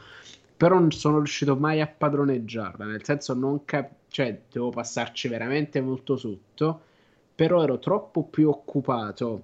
[0.65, 5.83] però non sono riuscito mai a padroneggiarla, nel senso non cap- cioè devo passarci veramente
[5.83, 6.81] molto sotto,
[7.35, 9.43] però ero troppo più occupato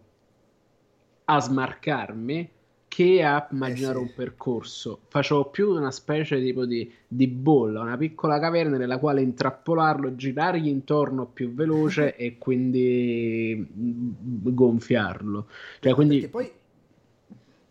[1.27, 2.51] a smarcarmi
[2.89, 4.09] che a immaginare eh sì.
[4.09, 5.01] un percorso.
[5.09, 10.69] Facevo più una specie tipo di, di, bolla, una piccola caverna nella quale intrappolarlo, girargli
[10.69, 14.13] intorno più veloce e quindi mm,
[14.55, 15.49] gonfiarlo.
[15.81, 16.21] Cioè, quindi...
[16.21, 16.53] Perché poi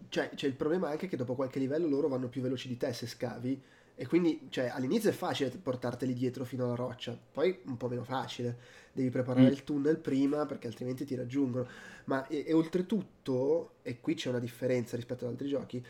[0.09, 2.77] cioè, cioè, il problema è anche che dopo qualche livello loro vanno più veloci di
[2.77, 3.61] te se scavi.
[3.95, 8.03] E quindi, cioè, all'inizio è facile portarteli dietro fino alla roccia, poi un po' meno
[8.03, 8.57] facile.
[8.93, 9.51] Devi preparare mm.
[9.51, 11.67] il tunnel prima perché altrimenti ti raggiungono.
[12.05, 15.85] Ma e, e, oltretutto, e qui c'è una differenza rispetto ad altri giochi,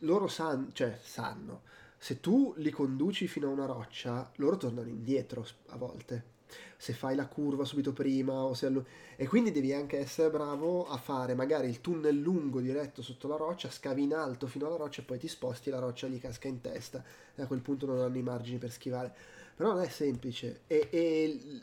[0.00, 1.62] loro san, cioè, sanno,
[1.96, 6.34] se tu li conduci fino a una roccia, loro tornano indietro a volte
[6.76, 8.84] se fai la curva subito prima o se allu-
[9.16, 13.36] e quindi devi anche essere bravo a fare magari il tunnel lungo diretto sotto la
[13.36, 16.20] roccia, scavi in alto fino alla roccia e poi ti sposti e la roccia gli
[16.20, 17.02] casca in testa
[17.34, 19.14] e a quel punto non hanno i margini per schivare.
[19.56, 21.62] Però non è semplice e, e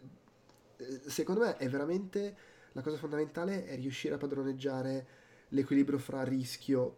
[1.07, 2.35] secondo me è veramente
[2.73, 5.05] la cosa fondamentale è riuscire a padroneggiare
[5.49, 6.97] l'equilibrio fra rischio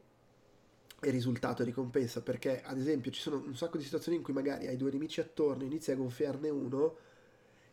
[1.02, 4.34] e risultato e ricompensa perché ad esempio ci sono un sacco di situazioni in cui
[4.34, 6.98] magari hai due nemici attorno inizi a gonfiarne uno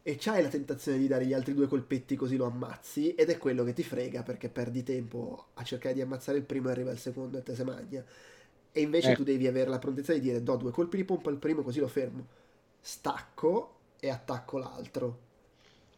[0.05, 3.39] e c'hai la tentazione di dare gli altri due colpetti così lo ammazzi ed è
[3.39, 6.91] quello che ti frega perché perdi tempo a cercare di ammazzare il primo e arriva
[6.91, 8.05] il secondo e te se magna.
[8.73, 9.15] E invece eh.
[9.15, 11.79] tu devi avere la prontezza di dire do due colpi di pompa al primo così
[11.79, 12.27] lo fermo.
[12.81, 15.19] Stacco e attacco l'altro.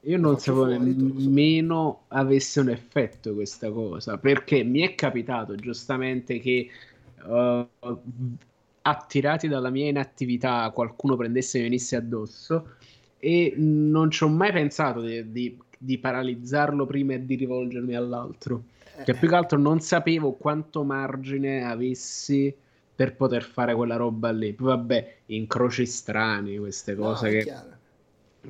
[0.00, 6.68] Io non sapevo nemmeno avesse un effetto questa cosa perché mi è capitato giustamente che
[7.24, 7.66] uh,
[8.82, 12.76] attirati dalla mia inattività qualcuno prendesse e venisse addosso
[13.24, 18.64] e non ci ho mai pensato di, di, di paralizzarlo prima e di rivolgermi all'altro.
[19.02, 22.54] Cioè, più che altro non sapevo quanto margine avessi
[22.94, 24.52] per poter fare quella roba lì.
[24.52, 27.68] Poi vabbè, incroci strani, queste cose no, che chiaro.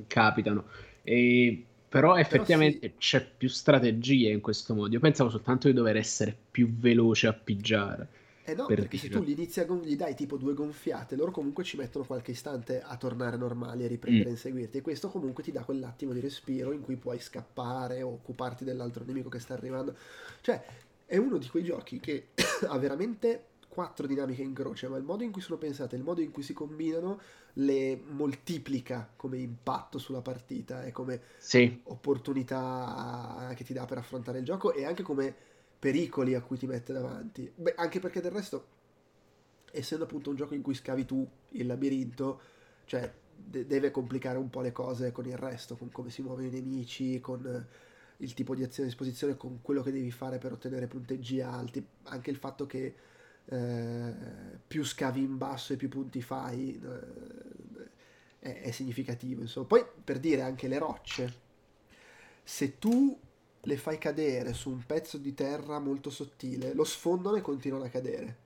[0.08, 0.64] capitano.
[1.04, 2.98] E, però effettivamente però sì.
[2.98, 4.92] c'è più strategia in questo modo.
[4.92, 8.08] Io pensavo soltanto di dover essere più veloce a pigiare.
[8.46, 11.30] Eh no, per perché se tu gli, inizi gon- gli dai tipo due gonfiate, loro
[11.30, 14.28] comunque ci mettono qualche istante a tornare normali, a riprendere mm.
[14.28, 14.78] a inseguirti.
[14.78, 19.02] E questo comunque ti dà quell'attimo di respiro in cui puoi scappare o occuparti dell'altro
[19.04, 19.96] nemico che sta arrivando.
[20.42, 20.62] Cioè,
[21.06, 22.28] è uno di quei giochi che
[22.68, 26.20] ha veramente quattro dinamiche in croce, ma il modo in cui sono pensate, il modo
[26.20, 27.20] in cui si combinano,
[27.54, 31.80] le moltiplica come impatto sulla partita e come sì.
[31.84, 35.34] opportunità che ti dà per affrontare il gioco e anche come
[35.84, 37.52] pericoli a cui ti mette davanti.
[37.54, 38.66] Beh, anche perché del resto,
[39.70, 42.40] essendo appunto un gioco in cui scavi tu il labirinto,
[42.86, 46.46] cioè de- deve complicare un po' le cose con il resto, con come si muovono
[46.46, 47.66] i nemici, con
[48.16, 51.86] il tipo di azione a disposizione, con quello che devi fare per ottenere punteggi alti,
[52.04, 52.94] anche il fatto che
[53.44, 54.14] eh,
[54.66, 57.88] più scavi in basso e più punti fai eh,
[58.38, 59.42] è, è significativo.
[59.42, 59.66] Insomma.
[59.66, 61.34] Poi per dire anche le rocce,
[62.42, 63.20] se tu
[63.64, 67.88] le fai cadere su un pezzo di terra molto sottile, lo sfondano e continuano a
[67.88, 68.42] cadere.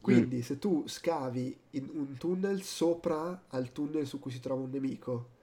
[0.00, 0.40] Quindi mm.
[0.40, 5.36] se tu scavi in un tunnel sopra al tunnel su cui si trova un nemico,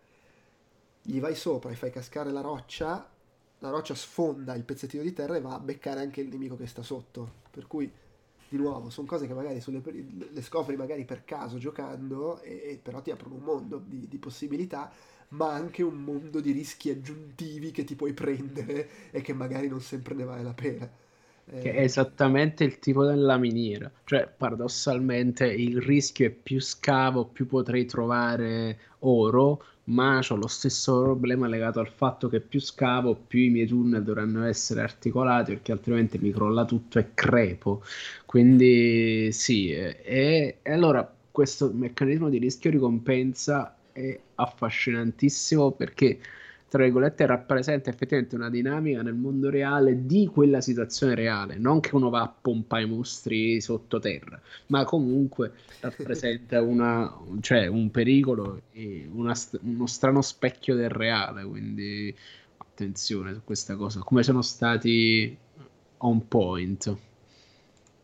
[1.02, 3.10] gli vai sopra e fai cascare la roccia,
[3.60, 6.66] la roccia sfonda il pezzettino di terra e va a beccare anche il nemico che
[6.66, 7.44] sta sotto.
[7.52, 7.92] Per cui,
[8.48, 12.80] di nuovo, sono cose che magari sulle, le scopri magari per caso giocando, e, e
[12.82, 14.92] però ti aprono un mondo di, di possibilità
[15.30, 19.82] ma anche un mondo di rischi aggiuntivi che ti puoi prendere e che magari non
[19.82, 20.90] sempre ne vale la pena.
[21.48, 21.60] Eh...
[21.60, 27.46] Che è esattamente il tipo della miniera, cioè paradossalmente il rischio è più scavo, più
[27.46, 33.42] potrei trovare oro, ma ho lo stesso problema legato al fatto che più scavo, più
[33.42, 37.84] i miei tunnel dovranno essere articolati perché altrimenti mi crolla tutto e crepo.
[38.26, 46.20] Quindi sì, e, e allora questo meccanismo di rischio ricompensa è affascinantissimo perché
[46.68, 51.96] tra virgolette rappresenta effettivamente una dinamica nel mondo reale di quella situazione reale, non che
[51.96, 59.08] uno va a pompare i mostri sottoterra, ma comunque rappresenta una, cioè un pericolo e
[59.10, 62.14] una, uno strano specchio del reale, quindi
[62.58, 65.38] attenzione su questa cosa, come sono stati
[66.00, 66.98] on point.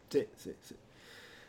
[0.08, 0.76] Sì, sì, sì.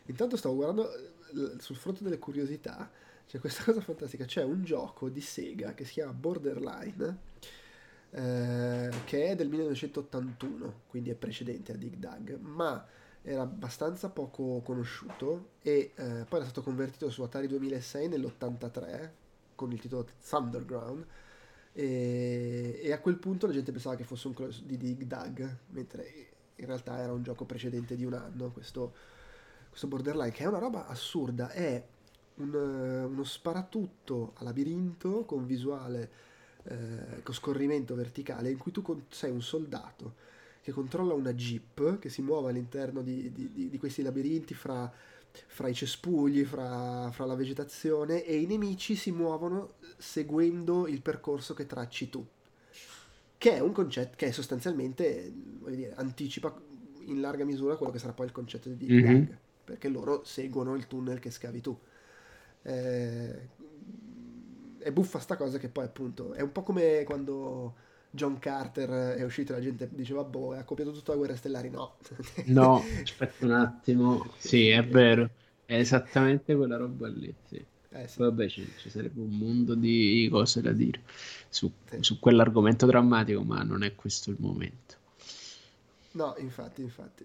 [0.06, 2.90] Intanto stavo guardando eh, sul fronte delle curiosità,
[3.32, 7.18] c'è questa cosa fantastica, c'è un gioco di Sega che si chiama Borderline,
[8.10, 12.86] eh, che è del 1981, quindi è precedente a Dig Dug, ma
[13.22, 19.10] era abbastanza poco conosciuto e eh, poi era stato convertito su Atari 2006 nell'83
[19.54, 21.06] con il titolo Thunderground
[21.72, 25.56] e, e, a quel punto la gente pensava che fosse un clone di Dig Dug,
[25.68, 28.92] mentre in realtà era un gioco precedente di un anno, questo,
[29.70, 31.82] questo Borderline, che è una roba assurda, è
[32.36, 36.10] un, uno sparatutto a labirinto con visuale,
[36.64, 40.30] eh, con scorrimento verticale, in cui tu sei un soldato
[40.62, 44.90] che controlla una jeep che si muove all'interno di, di, di questi labirinti fra,
[45.46, 51.52] fra i cespugli, fra, fra, la vegetazione e i nemici si muovono seguendo il percorso
[51.52, 52.24] che tracci tu.
[53.36, 55.32] Che è un concetto che sostanzialmente
[55.66, 56.56] dire, anticipa
[57.06, 59.24] in larga misura quello che sarà poi il concetto di mm-hmm.
[59.64, 61.76] perché loro seguono il tunnel che scavi tu.
[62.62, 63.48] Eh,
[64.78, 67.74] è buffa sta cosa che poi appunto è un po' come quando
[68.10, 71.70] John Carter è uscito e la gente diceva boh, ha copiato tutta la guerra stellari.
[71.70, 71.96] No,
[72.46, 74.26] no, aspetta un attimo.
[74.36, 75.30] Sì, è vero,
[75.64, 77.34] è esattamente quella roba lì.
[77.48, 77.64] Sì.
[77.94, 78.18] Eh, sì.
[78.18, 81.02] Vabbè, ci, ci, sarebbe un mondo di cose da dire
[81.48, 81.98] su, sì.
[82.00, 84.96] su quell'argomento drammatico, ma non è questo il momento.
[86.12, 87.24] No, infatti, infatti.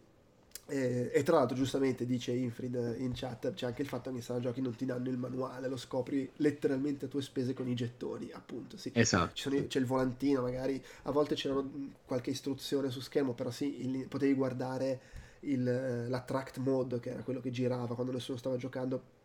[0.69, 4.21] E, e, tra l'altro, giustamente dice Infrid in chat: c'è anche il fatto che in
[4.21, 7.73] sala giochi non ti danno il manuale, lo scopri letteralmente a tue spese con i
[7.73, 8.77] gettoni, appunto.
[8.77, 8.91] Sì.
[8.93, 9.31] Esatto.
[9.33, 11.63] Sono, c'è il volantino, magari a volte c'era
[12.05, 14.99] qualche istruzione su schermo, però sì, il, potevi guardare
[15.41, 19.15] il, l'attract mode, che era quello che girava quando nessuno stava giocando.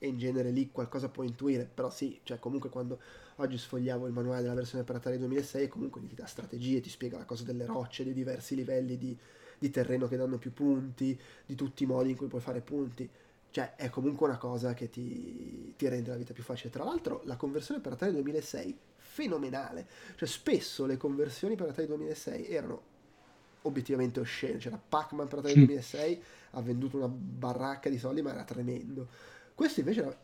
[0.00, 3.00] E in genere lì qualcosa puoi intuire, però sì, cioè comunque quando
[3.36, 7.18] oggi sfogliavo il manuale della versione per Atari 2006, comunque ti dà strategie, ti spiega
[7.18, 9.18] la cosa delle rocce, dei diversi livelli di,
[9.58, 13.08] di terreno che danno più punti, di tutti i modi in cui puoi fare punti.
[13.50, 16.70] Cioè, è comunque una cosa che ti, ti rende la vita più facile.
[16.70, 19.86] Tra l'altro, la conversione per Atari 2006, fenomenale.
[20.16, 22.82] Cioè, spesso le conversioni per Atari 2006 erano
[23.62, 24.58] obiettivamente oscene.
[24.58, 29.08] C'era Pac-Man per Atari 2006, ha venduto una baracca di soldi, ma era tremendo.
[29.54, 30.16] Questo invece era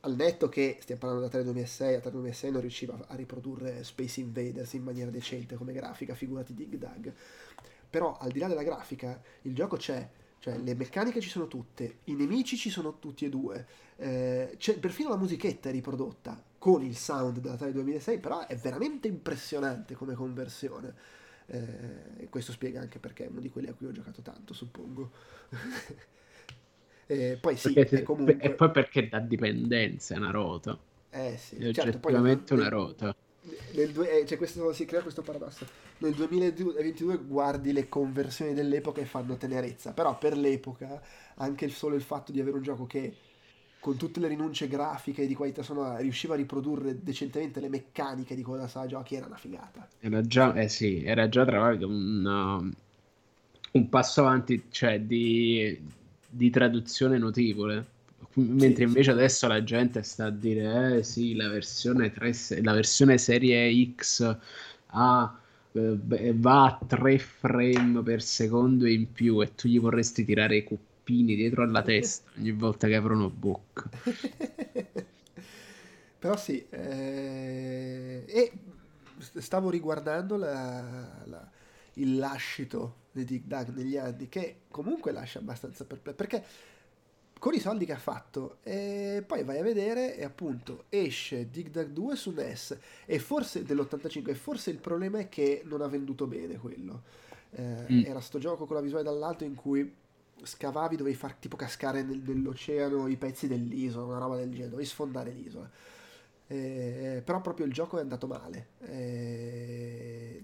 [0.00, 4.20] al netto che stiamo parlando da Atari 2006, Atari 2006 non riusciva a riprodurre Space
[4.20, 7.12] Invaders in maniera decente come grafica, figurati Dig Dug.
[7.88, 10.08] Però al di là della grafica, il gioco c'è,
[10.38, 13.66] cioè le meccaniche ci sono tutte, i nemici ci sono tutti e due,
[13.96, 19.94] eh, perfino la musichetta è riprodotta con il sound dell'Atari 2006, però è veramente impressionante
[19.94, 20.94] come conversione.
[21.46, 25.10] Eh, questo spiega anche perché è uno di quelli a cui ho giocato tanto, suppongo.
[27.06, 28.38] eh, poi sì, perché, comunque...
[28.38, 30.76] E poi perché da dipendenza è una rota.
[31.10, 33.16] Eh sì, è certo, oggettivamente poi, una rota
[33.74, 35.66] nel due, eh, cioè questo, si crea questo paradosso.
[35.98, 41.00] Nel 2022 guardi le conversioni dell'epoca e fanno tenerezza, però per l'epoca
[41.36, 43.14] anche il solo il fatto di avere un gioco che
[43.78, 48.34] con tutte le rinunce grafiche e di qualità sonora riusciva a riprodurre decentemente le meccaniche
[48.34, 49.88] di quella sala giochi era una figata.
[50.00, 52.72] Era già, eh sì, era già tra l'altro un,
[53.70, 55.80] un passo avanti, cioè di,
[56.28, 57.94] di traduzione notevole
[58.38, 63.16] Mentre invece adesso la gente sta a dire, eh sì, la versione, 3, la versione
[63.16, 64.38] serie X
[64.88, 65.40] ha,
[65.72, 70.64] eh, va a 3 frame per secondo in più e tu gli vorresti tirare i
[70.64, 73.88] cuppini dietro alla testa ogni volta che aprono bocca.
[76.18, 78.22] Però sì, eh...
[78.26, 78.52] e
[79.38, 81.50] stavo riguardando la, la,
[81.94, 86.44] il lascito di Dig Dug negli anni, che comunque lascia abbastanza perplesso, perché
[87.38, 91.68] con i soldi che ha fatto e poi vai a vedere e appunto esce Dig
[91.68, 95.86] Dug 2 su NES e forse dell'85 e forse il problema è che non ha
[95.86, 97.02] venduto bene quello.
[97.50, 98.02] Eh, mm.
[98.04, 99.94] era sto gioco con la visuale dall'alto in cui
[100.42, 104.88] scavavi dovevi far tipo cascare nel, nell'oceano i pezzi dell'isola una roba del genere dovevi
[104.88, 105.70] sfondare l'isola.
[106.48, 108.68] Eh, però proprio il gioco è andato male.
[108.80, 110.42] Eh,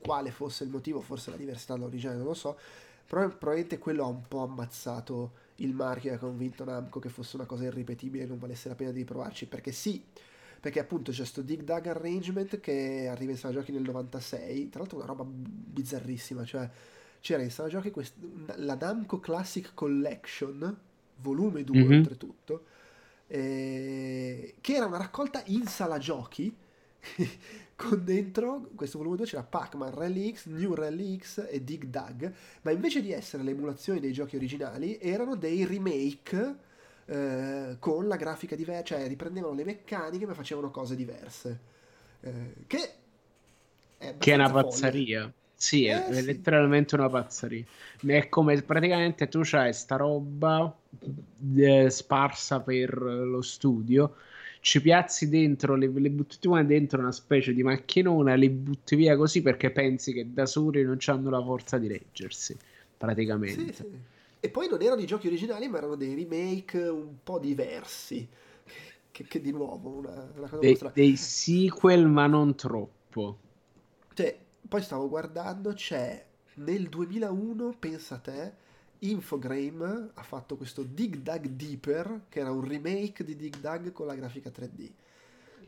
[0.00, 2.58] quale fosse il motivo forse la diversità dall'originale non lo so
[3.06, 7.46] però probabilmente quello ha un po' ammazzato il marchio ha convinto Namco che fosse una
[7.46, 10.02] cosa irripetibile e non valesse la pena di riprovarci, perché sì,
[10.60, 14.80] perché appunto c'è sto Dig Dug Arrangement che arriva in sala giochi nel 96, tra
[14.80, 16.68] l'altro una roba bizzarrissima, cioè
[17.20, 18.16] c'era in sala giochi quest-
[18.56, 20.78] la Namco Classic Collection,
[21.16, 21.98] volume 2 mm-hmm.
[21.98, 22.64] oltretutto,
[23.26, 26.54] eh, che era una raccolta in sala giochi
[27.78, 32.32] con dentro questo volume 2 c'era Pac-Man, Rally X, New Rally X e Dig Dug,
[32.62, 36.56] ma invece di essere le emulazioni dei giochi originali erano dei remake
[37.06, 41.60] eh, con la grafica diversa, cioè riprendevano le meccaniche ma facevano cose diverse.
[42.20, 42.90] Eh, che
[43.96, 45.32] è, che è una pazzeria.
[45.54, 46.24] Sì, eh, è, sì.
[46.24, 47.64] letteralmente una pazzeria.
[48.04, 50.76] È come praticamente tu c'hai sta roba
[51.54, 54.16] eh, sparsa per lo studio
[54.68, 59.40] ci piazzi dentro, le, le butti dentro una specie di macchinona, le butti via così
[59.40, 62.54] perché pensi che da soli non hanno la forza di reggersi,
[62.98, 63.72] praticamente.
[63.72, 63.86] Sì, sì.
[64.38, 68.28] E poi non erano i giochi originali, ma erano dei remake un po' diversi.
[69.10, 73.38] Che, che di nuovo, una, una cosa De, dei sequel, ma non troppo.
[74.12, 74.38] Cioè,
[74.68, 76.22] poi stavo guardando, c'è
[76.56, 78.52] nel 2001, pensa a te,
[79.00, 84.06] Infogrames ha fatto questo Dig Dug Deeper, che era un remake di Dig Dug con
[84.06, 84.90] la grafica 3D.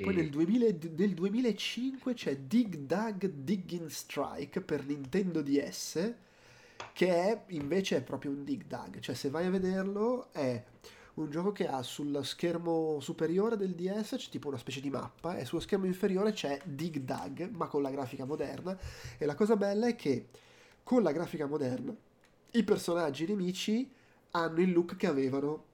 [0.03, 0.66] Poi nel, 2000,
[0.97, 6.14] nel 2005 c'è Dig Dug Digging Strike per Nintendo DS,
[6.93, 8.99] che è invece è proprio un Dig Dug.
[9.01, 10.64] Cioè, se vai a vederlo, è
[11.14, 15.37] un gioco che ha sul schermo superiore del DS c'è tipo una specie di mappa
[15.37, 18.76] e sullo schermo inferiore c'è Dig Dug, ma con la grafica moderna.
[19.18, 20.28] E la cosa bella è che
[20.83, 21.95] con la grafica moderna
[22.53, 23.88] i personaggi nemici
[24.32, 25.64] hanno il look che avevano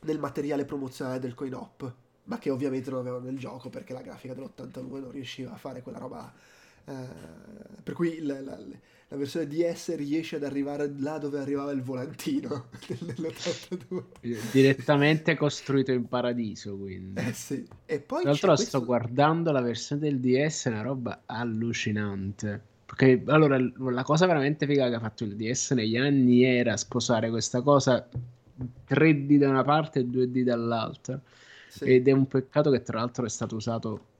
[0.00, 1.94] nel materiale promozionale del coin op,
[2.24, 5.82] ma che ovviamente non avevano nel gioco perché la grafica dell'82 non riusciva a fare
[5.82, 6.32] quella roba.
[6.88, 6.92] Eh,
[7.82, 8.56] per cui la, la,
[9.08, 14.04] la, versione DS riesce ad arrivare là dove arrivava il volantino nell'82.
[14.52, 17.20] Direttamente costruito in paradiso, quindi.
[17.20, 17.66] Eh sì.
[17.86, 18.78] E poi Tra l'altro questo...
[18.78, 22.74] sto guardando la versione del DS, è una roba allucinante.
[22.86, 27.30] Perché allora la cosa veramente figa che ha fatto il DS negli anni era sposare
[27.30, 28.08] questa cosa
[28.88, 31.20] 3D da una parte e 2D dall'altra.
[31.68, 31.84] Sì.
[31.84, 34.14] Ed è un peccato che tra l'altro è stato usato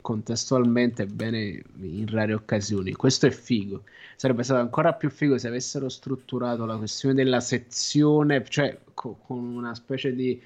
[0.00, 2.92] contestualmente bene in rare occasioni.
[2.92, 3.84] Questo è figo.
[4.16, 9.38] Sarebbe stato ancora più figo se avessero strutturato la questione della sezione, cioè co- con
[9.38, 10.40] una specie di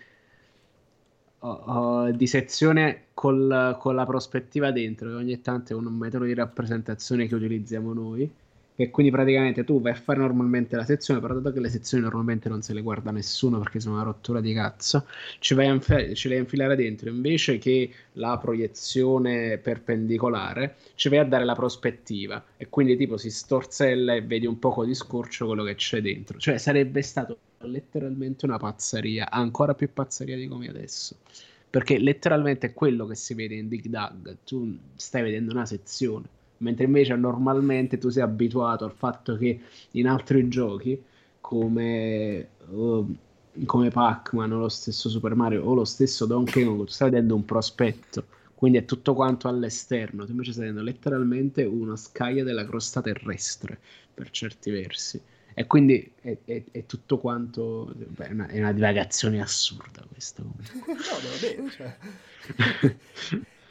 [1.40, 6.34] uh, di sezione col, con la prospettiva dentro, che ogni tanto è un metodo di
[6.34, 8.30] rappresentazione che utilizziamo noi.
[8.78, 12.02] E quindi praticamente tu vai a fare normalmente la sezione, però dato che le sezioni
[12.02, 15.06] normalmente non se le guarda nessuno perché sono una rottura di cazzo,
[15.38, 21.20] ci vai a infilare, vai a infilare dentro invece che la proiezione perpendicolare, ci vai
[21.20, 25.46] a dare la prospettiva e quindi tipo si storzella e vedi un poco di scorcio
[25.46, 26.38] quello che c'è dentro.
[26.38, 31.16] Cioè sarebbe stato letteralmente una pazzeria, ancora più pazzeria di come adesso.
[31.68, 36.26] Perché letteralmente è quello che si vede in Dig Dug, tu stai vedendo una sezione,
[36.58, 39.60] mentre invece normalmente tu sei abituato al fatto che
[39.92, 41.02] in altri giochi
[41.40, 43.14] come, uh,
[43.66, 47.34] come Pac-Man o lo stesso Super Mario o lo stesso Donkey Kong, tu stai vedendo
[47.34, 52.64] un prospetto, quindi è tutto quanto all'esterno, tu invece stai vedendo letteralmente una scaglia della
[52.64, 53.78] crosta terrestre
[54.14, 55.20] per certi versi.
[55.58, 57.90] E quindi è, è, è tutto quanto.
[57.94, 60.42] Beh, è, una, è, una, divagazione assurda questo.
[60.42, 60.52] no,
[60.84, 61.70] va bene.
[61.70, 61.96] Cioè.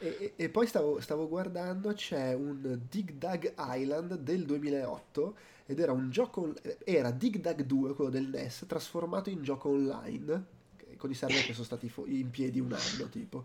[0.00, 5.92] e, e, poi stavo, stavo, guardando, c'è un Dig Dug Island del 2008 ed era
[5.92, 6.54] un gioco.
[6.82, 10.54] Era Dig Dug 2, quello del NES, trasformato in gioco online
[10.96, 13.44] con i server che sono stati in piedi un anno tipo.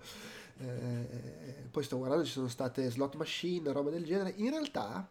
[0.57, 4.33] Eh, poi sto guardando, ci sono state slot machine, roba del genere.
[4.37, 5.07] In realtà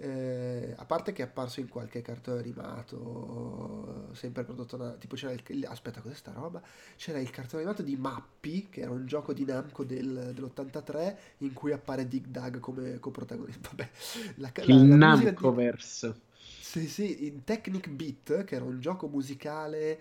[0.00, 5.32] eh, a parte che è apparso in qualche cartone animato, sempre prodotto da, tipo c'era
[5.32, 6.62] il, aspetta cos'è sta roba?
[6.96, 11.52] C'era il cartone animato di Mappi, che era un gioco di Namco del, dell'83 in
[11.52, 13.70] cui appare Dig Dug come coprotagonista.
[13.74, 13.90] Vabbè,
[14.36, 16.20] la, la, il la Namco verso.
[16.36, 20.00] Sì, sì, in Technic Beat, che era un gioco musicale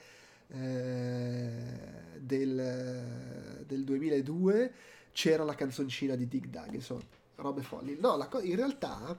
[0.50, 1.50] eh,
[2.20, 4.74] del, del 2002,
[5.12, 7.02] c'era la canzoncina di Dig Dug, insomma,
[7.38, 7.98] robe folli.
[8.00, 9.18] No, la, in realtà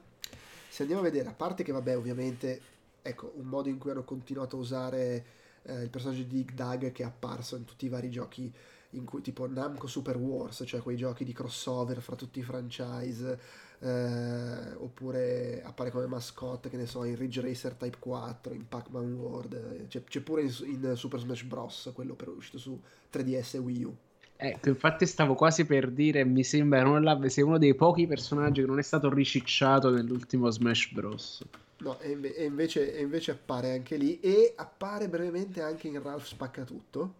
[0.78, 2.60] se andiamo a vedere, a parte che vabbè ovviamente,
[3.02, 5.24] ecco, un modo in cui hanno continuato a usare
[5.62, 8.52] eh, il personaggio di Dig Dug che è apparso in tutti i vari giochi
[8.90, 13.40] in cui tipo Namco Super Wars, cioè quei giochi di crossover fra tutti i franchise,
[13.80, 19.14] eh, oppure appare come mascotte, che ne so, in Ridge Racer Type 4, in Pac-Man
[19.14, 22.80] World, c'è, c'è pure in, in, Super Smash Bros, quello per uscito su
[23.12, 23.96] 3DS e Wii U.
[24.40, 28.68] Ecco, infatti stavo quasi per dire, mi sembra non sia uno dei pochi personaggi che
[28.68, 31.44] non è stato ricicciato nell'ultimo Smash Bros.
[31.78, 36.24] No, e, e, invece, e invece, appare anche lì e appare brevemente anche in Ralph
[36.24, 37.14] Spaccatutto.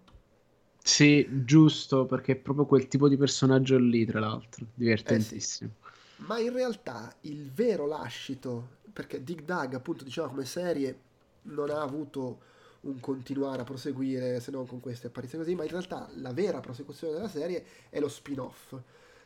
[0.81, 5.71] Sì, giusto, perché è proprio quel tipo di personaggio lì, tra l'altro, divertentissimo.
[5.71, 6.25] Eh sì.
[6.27, 10.99] Ma in realtà il vero lascito, perché Dig Dug appunto diceva come serie
[11.43, 12.43] non ha avuto
[12.83, 16.61] un continuare a proseguire se non con queste apparizioni così, ma in realtà la vera
[16.61, 18.75] prosecuzione della serie è lo spin-off,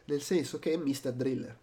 [0.06, 1.12] nel senso che è Mr.
[1.12, 1.58] Driller.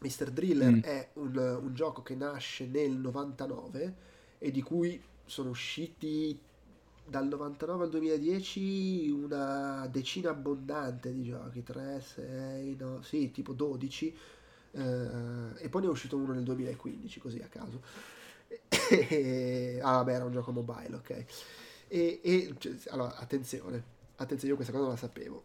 [0.00, 0.30] Mr.
[0.30, 0.80] Driller mm.
[0.80, 3.94] è un, un, gioco che nasce nel 99
[4.38, 6.38] e di cui sono usciti
[7.04, 14.16] dal 99 al 2010 una decina abbondante di giochi, 3, 6, no, sì, tipo 12,
[14.72, 15.08] eh,
[15.56, 17.80] e poi ne è uscito uno nel 2015, così a caso.
[19.82, 21.24] ah vabbè era un gioco mobile ok
[21.88, 23.82] E, e cioè, allora, attenzione,
[24.16, 25.42] attenzione, io questa cosa non la sapevo.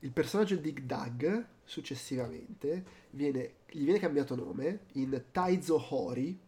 [0.00, 6.38] Il personaggio di Dag, successivamente, viene, gli viene cambiato nome in Taizo Hori,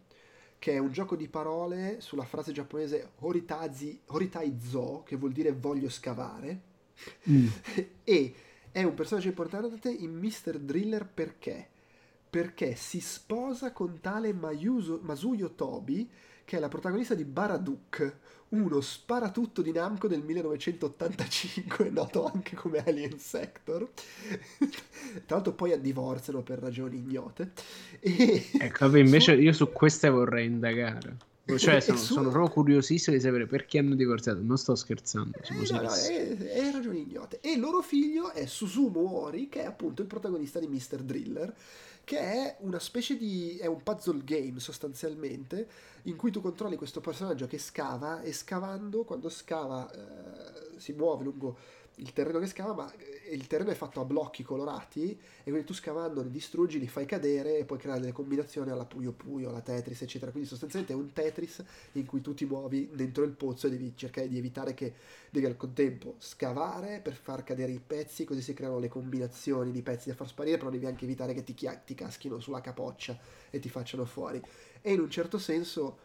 [0.58, 5.88] che è un gioco di parole sulla frase giapponese Horitazi, Horitaizo, che vuol dire voglio
[5.88, 6.60] scavare,
[7.28, 7.46] mm.
[8.04, 8.34] e
[8.72, 10.58] è un personaggio importante in Mr.
[10.58, 11.68] Driller perché?
[12.34, 16.10] Perché si sposa con tale Mayuso, Masuyo Tobi,
[16.44, 18.16] che è la protagonista di Baraduk,
[18.48, 23.88] uno sparatutto di Namco del 1985, noto anche come Alien Sector.
[24.58, 27.52] Tra l'altro poi divorziano per ragioni ignote.
[28.00, 28.48] E...
[28.58, 29.40] Ecco, invece su...
[29.40, 31.16] io su queste vorrei indagare.
[31.44, 32.14] Cioè, sono, su...
[32.14, 34.40] sono, proprio curiosissimo di sapere perché hanno divorziato.
[34.42, 35.38] Non sto scherzando.
[35.38, 37.38] Eh, no, no, è, è, ragioni ignote.
[37.40, 41.02] E il loro figlio è Susumu Ori, che è appunto il protagonista di Mr.
[41.02, 41.54] Driller
[42.04, 43.56] che è una specie di...
[43.58, 45.68] è un puzzle game sostanzialmente,
[46.02, 51.24] in cui tu controlli questo personaggio che scava e scavando, quando scava eh, si muove
[51.24, 51.56] lungo
[51.96, 55.64] il terreno che scava, ma eh, il terreno è fatto a blocchi colorati e quindi
[55.64, 59.50] tu scavando li distruggi, li fai cadere e puoi creare delle combinazioni alla Puyo Puyo,
[59.50, 60.30] alla Tetris, eccetera.
[60.30, 63.92] Quindi sostanzialmente è un Tetris in cui tu ti muovi dentro il pozzo e devi
[63.94, 64.94] cercare di evitare che
[65.30, 69.82] devi al contempo scavare per far cadere i pezzi, così si creano le combinazioni di
[69.82, 73.18] pezzi da far sparire, però devi anche evitare che ti, chia- ti caschino sulla capoccia
[73.50, 74.42] e ti facciano fuori.
[74.80, 75.98] E in un certo senso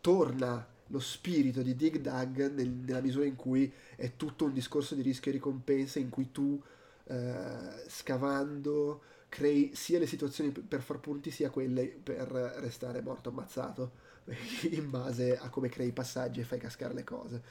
[0.00, 4.94] torna lo spirito di Dig Dug nel, nella misura in cui è tutto un discorso
[4.94, 6.60] di rischio e ricompensa in cui tu
[7.04, 13.92] eh, scavando crei sia le situazioni per far punti sia quelle per restare morto ammazzato
[14.70, 17.42] in base a come crei i passaggi e fai cascare le cose.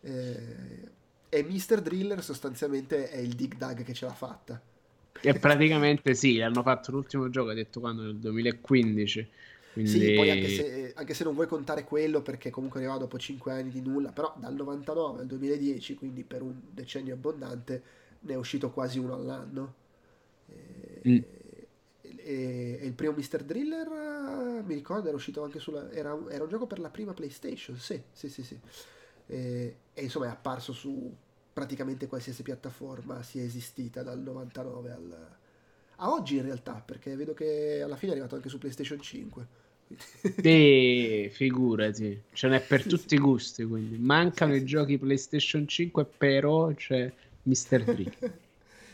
[0.00, 0.94] Eh,
[1.28, 1.80] e Mr.
[1.82, 4.60] Driller sostanzialmente è il Dig Dug che ce l'ha fatta.
[5.20, 8.02] E praticamente sì, hanno fatto l'ultimo gioco, ha detto quando?
[8.02, 9.28] Nel 2015
[9.76, 9.90] quindi...
[9.90, 13.52] Sì, poi anche se, anche se, non vuoi contare quello perché comunque arrivava dopo 5
[13.52, 17.82] anni di nulla, però dal 99 al 2010, quindi per un decennio abbondante,
[18.20, 19.74] ne è uscito quasi uno all'anno.
[20.48, 21.18] E, mm.
[22.00, 23.42] e, e il primo Mr.
[23.44, 25.90] Driller, mi ricordo, era uscito anche sulla...
[25.90, 28.58] Era, era un gioco per la prima PlayStation, sì, sì, sì, sì.
[29.26, 31.14] E, e insomma è apparso su
[31.52, 35.36] praticamente qualsiasi piattaforma sia esistita dal 99 al...
[35.96, 39.64] a oggi in realtà, perché vedo che alla fine è arrivato anche su PlayStation 5.
[40.42, 43.64] Sì, figurati, ce n'è per tutti i gusti.
[43.64, 44.66] Quindi mancano sì, i sì.
[44.66, 47.12] giochi PlayStation 5, però c'è
[47.42, 47.84] Mr.
[47.84, 48.12] Drill.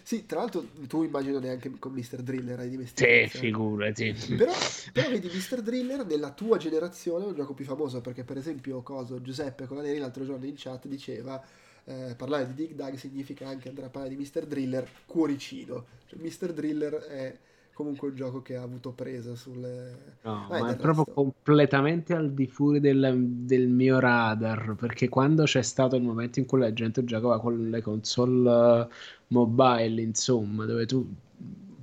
[0.02, 2.22] sì, tra l'altro tu immagino neanche con Mr.
[2.22, 3.38] Driller hai dimestichezza.
[3.38, 4.14] Sì, figurati.
[4.36, 4.52] Però,
[4.92, 5.62] però vedi Mr.
[5.62, 9.98] Driller nella tua generazione è un gioco più famoso perché per esempio coso, Giuseppe Colaneri
[9.98, 11.42] l'altro giorno in chat diceva
[11.84, 14.46] eh, parlare di Dig Dug significa anche andare a parlare di Mr.
[14.46, 15.86] Driller cuoricino.
[16.06, 16.52] Cioè, Mr.
[16.52, 17.36] Driller è
[17.72, 20.16] comunque un gioco che ha avuto presa sulle...
[20.22, 25.44] No, Vai, ma è proprio completamente al di fuori del, del, mio radar, perché quando
[25.44, 28.88] c'è stato il momento in cui la gente giocava con le console
[29.28, 31.06] mobile, insomma, dove tu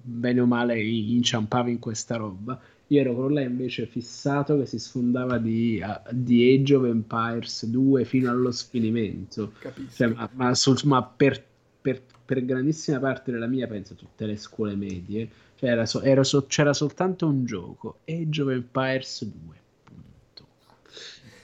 [0.02, 4.80] bene o male inciampavi in questa roba, io ero con lei invece fissato che si
[4.80, 9.52] sfondava di, uh, di Age of Empires 2 fino allo sfinimento.
[9.60, 9.96] Capisco.
[9.96, 11.44] Cioè, ma, ma, sul, ma per,
[11.82, 15.30] per, per grandissima parte della mia, penso tutte le scuole medie,
[15.60, 19.56] cioè era so, so, c'era soltanto un gioco, Age of Empires 2.
[19.84, 20.48] Punto.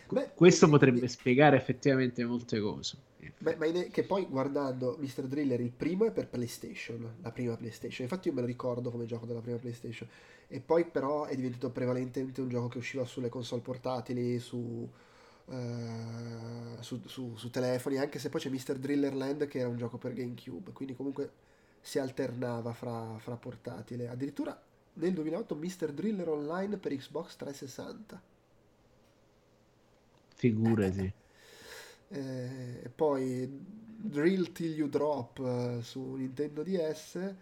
[0.08, 2.98] Beh, Questo potrebbe eh, spiegare effettivamente molte cose.
[3.38, 5.24] Beh, ma in, che poi guardando Mr.
[5.24, 8.04] Driller, il primo è per PlayStation, la prima PlayStation.
[8.04, 10.08] Infatti io me lo ricordo come gioco della prima PlayStation.
[10.48, 14.90] E poi però è diventato prevalentemente un gioco che usciva sulle console portatili, su,
[15.46, 15.56] uh,
[16.80, 18.78] su, su, su telefoni, anche se poi c'è Mr.
[18.78, 20.72] Driller Land che era un gioco per GameCube.
[20.72, 21.32] Quindi comunque
[21.86, 24.10] si alternava fra, fra portatile.
[24.10, 24.60] Addirittura
[24.94, 25.94] nel 2008 Mr.
[25.94, 28.22] Driller Online per Xbox 360.
[30.34, 31.14] Figurati.
[32.08, 37.36] Eh, eh, poi Drill Till You Drop eh, su Nintendo DS,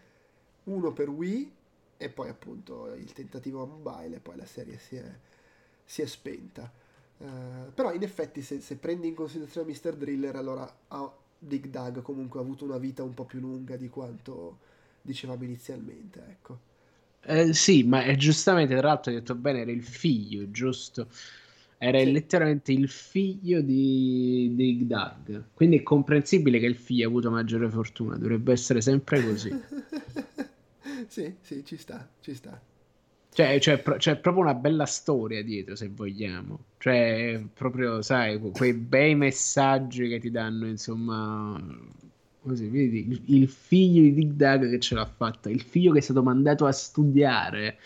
[0.66, 1.56] uno per Wii
[1.96, 5.10] e poi appunto il tentativo mobile e poi la serie si è,
[5.86, 6.70] si è spenta.
[7.16, 9.96] Uh, però in effetti se, se, prendi in considerazione Mr.
[9.96, 13.89] Driller allora ha Dig Dug comunque ha avuto una vita un po' più lunga di
[13.89, 14.58] quanto
[15.02, 16.72] dicevamo inizialmente, ecco.
[17.26, 21.08] Eh, sì, ma è giustamente, tra l'altro hai detto bene, era il figlio, giusto?
[21.78, 22.12] Era sì.
[22.12, 25.44] letteralmente il figlio di Dig Dug.
[25.54, 29.52] Quindi è comprensibile che il figlio ha avuto maggiore fortuna, dovrebbe essere sempre così.
[31.08, 32.72] sì, sì, ci sta, ci sta.
[33.34, 36.66] Cioè, c'è, c'è, proprio una bella storia dietro, se vogliamo.
[36.78, 41.60] Cioè, proprio, sai, quei bei messaggi che ti danno, insomma,
[42.44, 46.00] così, vedi, il, il, figlio di Dig Dug che ce l'ha fatta, il figlio che
[46.00, 47.78] è stato mandato a studiare,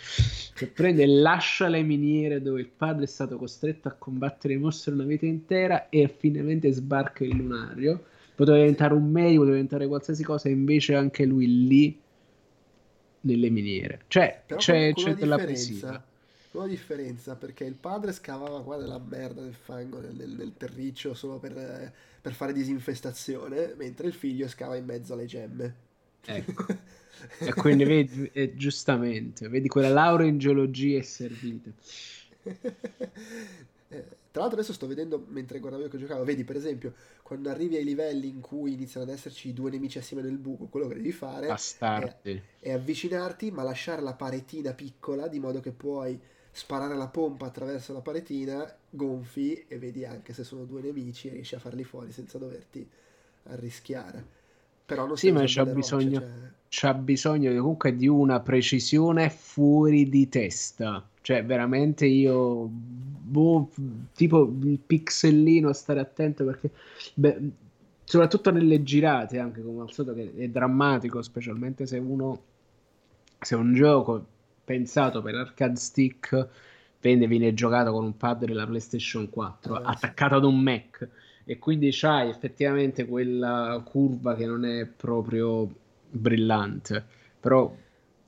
[0.53, 4.57] che prende e lascia le miniere dove il padre è stato costretto a combattere i
[4.57, 8.03] mostri una vita intera e finalmente sbarca il lunario.
[8.35, 11.99] Poteva diventare un medico, poteva diventare qualsiasi cosa, invece anche lui lì
[13.21, 14.01] nelle miniere.
[14.07, 16.03] Cioè, Però c'è, c'è della poesia
[16.57, 21.13] una differenza perché il padre scavava qua nella merda del fango nel, nel, nel terriccio
[21.13, 25.75] solo per, per, fare disinfestazione mentre il figlio scava in mezzo alle gemme.
[26.25, 26.65] Ecco.
[27.39, 31.71] E quindi vedi eh, giustamente vedi quella laurea in geologia è servita.
[33.89, 34.03] Eh,
[34.37, 37.75] tra l'altro adesso sto vedendo mentre guardavo io che giocavo, vedi per esempio quando arrivi
[37.75, 41.11] ai livelli in cui iniziano ad esserci due nemici assieme nel buco, quello che devi
[41.11, 41.47] fare
[42.21, 46.19] è, è, avvicinarti ma lasciare la paretina piccola di modo che puoi
[46.51, 51.31] sparare la pompa attraverso la paretina, gonfi e vedi anche se sono due nemici e
[51.31, 52.87] riesci a farli fuori senza doverti
[53.45, 54.35] arrischiare.
[54.85, 56.29] Però non sì, ma c'ha bisogno, cioè...
[56.69, 61.05] c'ha bisogno comunque di una precisione fuori di testa.
[61.27, 63.69] Cioè, veramente io, boh,
[64.13, 66.71] tipo il pixellino, stare attento perché,
[67.15, 67.37] beh,
[68.05, 72.41] soprattutto nelle girate, anche come al solito, che è drammatico, specialmente se uno,
[73.41, 74.25] se un gioco
[74.63, 76.47] pensato per arcade stick
[77.01, 80.37] venne, viene giocato con un pad della PlayStation 4 eh, attaccato sì.
[80.37, 81.09] ad un Mac
[81.43, 85.69] e quindi c'hai effettivamente quella curva che non è proprio
[86.09, 87.05] brillante
[87.41, 87.75] però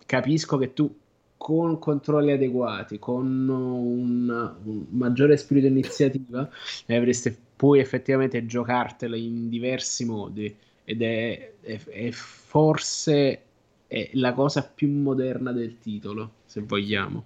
[0.06, 0.93] capisco che tu
[1.40, 6.50] con controlli adeguati con un, un maggiore spirito di iniziativa
[6.88, 13.42] avreste puoi effettivamente giocartela in diversi modi ed è, è, è forse
[13.88, 17.26] è la cosa più moderna del titolo, se vogliamo.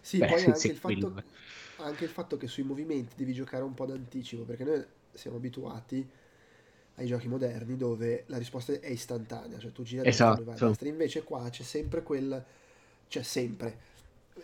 [0.00, 1.22] Sì, Beh, poi anche il, fatto,
[1.76, 6.06] anche il, fatto, che sui movimenti devi giocare un po' d'anticipo, perché noi siamo abituati
[6.96, 10.42] ai giochi moderni dove la risposta è istantanea, cioè tu giri esatto.
[10.50, 12.44] a destra, invece qua c'è sempre quel...
[13.08, 13.84] c'è sempre...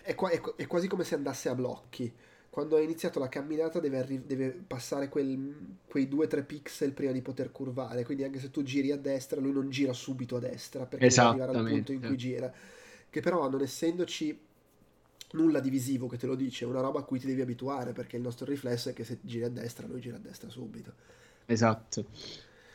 [0.02, 2.12] È, qua, è, è quasi come se andasse a blocchi
[2.52, 7.22] quando ha iniziato la camminata deve, arri- deve passare quel, quei 2-3 pixel prima di
[7.22, 10.84] poter curvare, quindi anche se tu giri a destra lui non gira subito a destra
[10.84, 12.52] perché deve arrivare al punto in cui gira,
[13.08, 14.38] che però non essendoci
[15.30, 17.94] nulla di visivo che te lo dice, è una roba a cui ti devi abituare
[17.94, 20.92] perché il nostro riflesso è che se giri a destra lui gira a destra subito.
[21.46, 22.04] Esatto.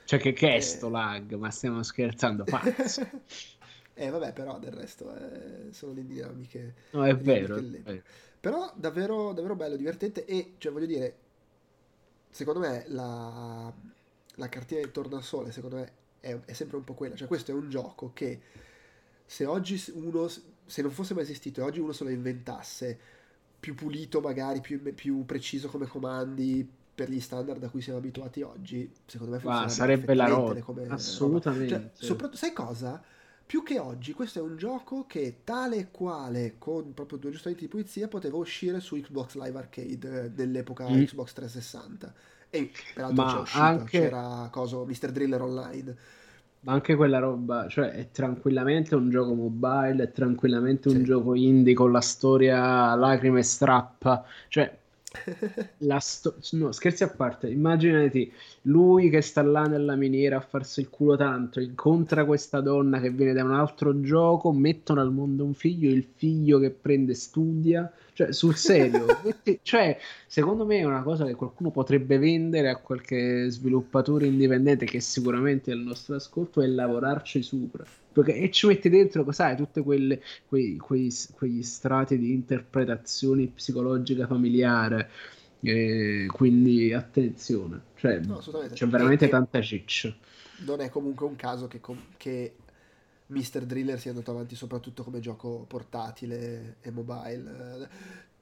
[0.06, 0.62] Cioè che, che è eh...
[0.62, 1.32] sto lag?
[1.34, 3.08] Ma stiamo scherzando, pazzo.
[3.98, 6.76] eh vabbè però del resto eh, sono le dinamiche.
[6.92, 7.56] No è vero.
[7.56, 8.02] È vero.
[8.40, 11.16] Però davvero, davvero bello, divertente e, cioè, voglio dire,
[12.30, 13.74] secondo me la,
[14.36, 17.16] la cartina di Tornasole, secondo me, è, è, sempre un po' quella.
[17.16, 18.40] Cioè, questo è un gioco che
[19.26, 22.98] se oggi uno, se non fosse mai esistito e oggi uno se lo inventasse,
[23.60, 28.42] più pulito magari, più, più preciso come comandi, per gli standard a cui siamo abituati
[28.44, 30.94] oggi, secondo me funzionerebbe sarebbe la roba.
[30.94, 31.92] Assolutamente.
[31.96, 33.04] Cioè, soprattutto, sai cosa?
[33.48, 37.64] Più che oggi, questo è un gioco che tale e quale, con proprio due aggiustamenti
[37.64, 41.04] di pulizia, poteva uscire su Xbox Live Arcade eh, dell'epoca mm.
[41.06, 42.14] Xbox 360.
[42.50, 44.00] E peraltro c'è uscito, anche...
[44.00, 45.12] c'era coso, Mr.
[45.12, 45.96] Driller Online.
[46.60, 51.04] Ma anche quella roba, cioè è tranquillamente un gioco mobile, è tranquillamente un sì.
[51.06, 54.26] gioco indie con la storia lacrime e strappa.
[54.50, 54.78] Cioè,
[56.00, 58.32] Sto- no, scherzi a parte, immaginati
[58.64, 63.10] lui che sta là nella miniera a farsi il culo tanto, incontra questa donna che
[63.12, 67.92] viene da un altro gioco, mettono al mondo un figlio, il figlio che prende studia,
[68.18, 69.06] cioè sul serio,
[69.62, 69.96] cioè
[70.26, 75.70] secondo me è una cosa che qualcuno potrebbe vendere a qualche sviluppatore indipendente che sicuramente
[75.70, 77.86] è il nostro ascolto e lavorarci sopra
[78.26, 85.12] e ci metti dentro, sai, tutti quei, quegli strati di interpretazione psicologica familiare.
[85.60, 88.42] Eh, quindi attenzione, cioè, no,
[88.74, 90.12] c'è veramente e, tanta ciccia.
[90.66, 91.80] Non è comunque un caso che,
[92.18, 92.54] che
[93.28, 93.66] Mr.
[93.66, 97.90] Driller sia andato avanti soprattutto come gioco portatile e mobile.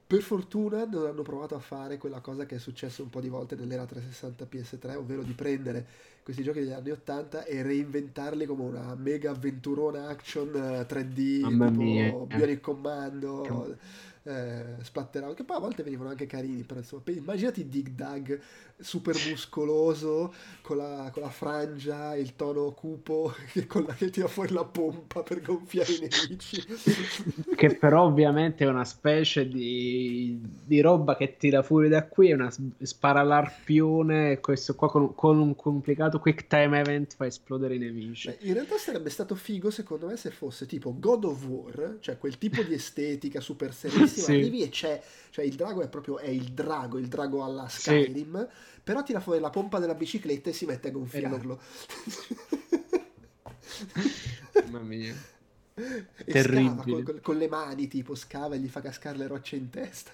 [0.06, 3.28] Per fortuna non hanno provato a fare quella cosa che è successo un po' di
[3.28, 5.84] volte nell'era 360 PS3, ovvero di prendere
[6.22, 11.70] questi giochi degli anni 80 e reinventarli come una mega avventurona action 3D, eh, Mamma
[11.70, 12.12] tipo mia.
[12.12, 13.76] Bionic Commando
[14.26, 18.40] eh, splatteravano, che poi a volte venivano anche carini, però insomma, immaginati Dig Dug
[18.78, 24.26] super muscoloso, con la, con la, frangia, il tono cupo, che, con la, che tira
[24.26, 26.64] fuori la pompa per gonfiare i nemici.
[27.54, 32.34] che però ovviamente è una specie di, di roba che tira fuori da qui, è
[32.34, 32.52] una
[32.82, 38.28] spara l'arpione, questo qua con, con un complicato quick time event fa esplodere i nemici.
[38.28, 42.18] Beh, in realtà sarebbe stato figo secondo me se fosse tipo God of War, cioè
[42.18, 44.32] quel tipo di estetica super serissima Sì.
[44.32, 48.48] arrivi e c'è, cioè il drago è proprio, è il drago, il drago alla Skyrim,
[48.82, 51.60] però tira fuori la pompa della bicicletta e si mette a gonfiarlo.
[54.64, 55.14] Mamma mia.
[55.74, 57.02] e Terribile.
[57.02, 60.12] con- con le mani, tipo scava e gli fa cascare le rocce in testa.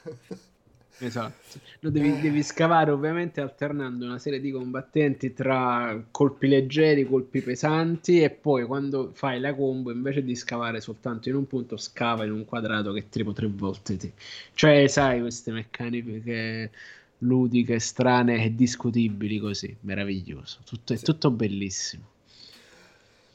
[0.98, 1.58] Esatto.
[1.80, 8.20] Lo devi, devi scavare ovviamente alternando una serie di combattenti tra colpi leggeri, colpi pesanti
[8.20, 12.30] e poi quando fai la combo invece di scavare soltanto in un punto scava in
[12.30, 14.12] un quadrato che è tipo tre volte te.
[14.54, 16.70] Cioè sai queste meccaniche
[17.18, 20.60] ludiche, strane e discutibili così, meraviglioso.
[20.64, 21.04] Tutto, è Sì.
[21.04, 22.11] tutto bellissimo.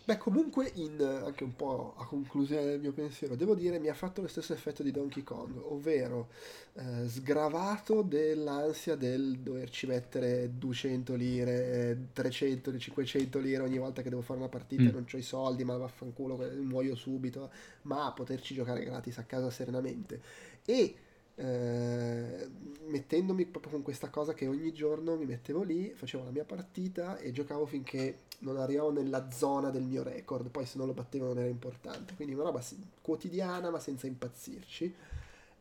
[0.08, 3.93] Beh, comunque, in, anche un po' a conclusione del mio pensiero, devo dire mi ha
[3.93, 6.30] fatto lo stesso effetto di Donkey Kong, ovvero
[6.76, 14.22] eh, sgravato dell'ansia del doverci mettere 200 lire, 300, 500 lire ogni volta che devo
[14.22, 14.93] fare una partita e Mm.
[14.93, 17.51] non ho i soldi, ma vaffanculo, muoio subito,
[17.82, 20.22] ma poterci giocare gratis a casa serenamente.
[20.64, 20.95] E
[21.39, 22.49] eh,
[22.88, 27.17] mettendomi proprio con questa cosa che ogni giorno mi mettevo lì, facevo la mia partita
[27.17, 31.27] e giocavo finché non arrivavo nella zona del mio record, poi se non lo battevo
[31.27, 32.61] non era importante, quindi una roba
[33.01, 34.93] quotidiana ma senza impazzirci,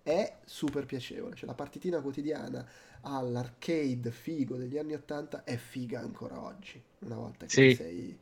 [0.03, 2.64] è super piacevole, cioè la partitina quotidiana
[3.03, 7.74] all'arcade figo degli anni 80 è figa ancora oggi, una volta che Sì.
[7.74, 8.16] sei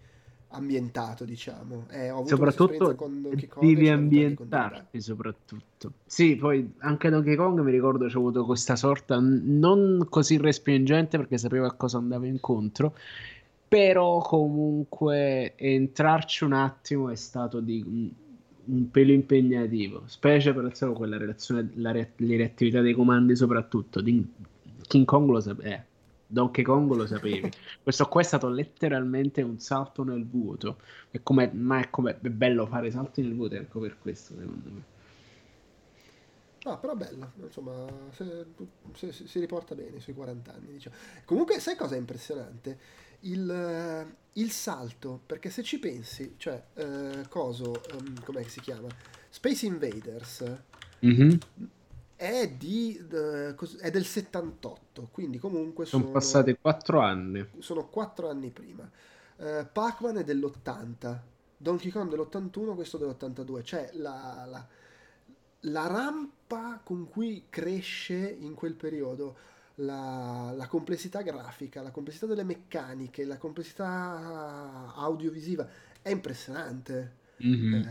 [0.55, 5.93] ambientato diciamo, eh, ho avuto Soprattutto con Donkey Kong devi ambientarti, soprattutto.
[6.07, 11.39] Sì, poi anche Donkey Kong mi ricordo c'è avuto questa sorta non così respingente perché
[11.39, 12.97] sapevo a cosa andavo incontro,
[13.69, 17.85] però comunque entrarci un attimo è stato di
[18.65, 24.01] un, pelo impegnativo, specie per solo quella relazione, la re- le reattività dei comandi soprattutto.
[24.01, 24.25] Di
[24.87, 25.93] King Kong lo sapevi,
[26.27, 27.51] Donkey Kong lo sapevi.
[27.83, 30.79] Questo qua è stato letteralmente un salto nel vuoto.
[31.11, 34.71] È come, ma è come è bello fare salti nel vuoto, ecco per questo, secondo
[34.71, 34.83] me.
[36.65, 38.47] No, però bella, insomma, se-
[38.95, 40.97] se- se- si riporta bene sui 40 anni, diciamo.
[41.27, 42.79] Comunque, sai cosa è impressionante?
[43.21, 48.61] Il, eh, il salto, perché se ci pensi, cioè, eh, coso, ehm, com'è che si
[48.61, 48.89] chiama?
[49.29, 50.45] Space Invaders
[51.01, 51.39] Mhm.
[52.17, 57.47] È, di, eh, è del 78, quindi comunque Sono sono, passati quattro anni.
[57.59, 58.91] sono 4 anni prima.
[59.37, 61.21] Eh, Pac-Man è dell'80,
[61.57, 64.67] Donkey Kong dell'81, questo dell'82, cioè la, la-
[65.69, 69.37] la rampa con cui cresce in quel periodo
[69.77, 75.67] la, la complessità grafica, la complessità delle meccaniche, la complessità audiovisiva
[76.03, 77.23] è impressionante.
[77.39, 77.87] Mhm.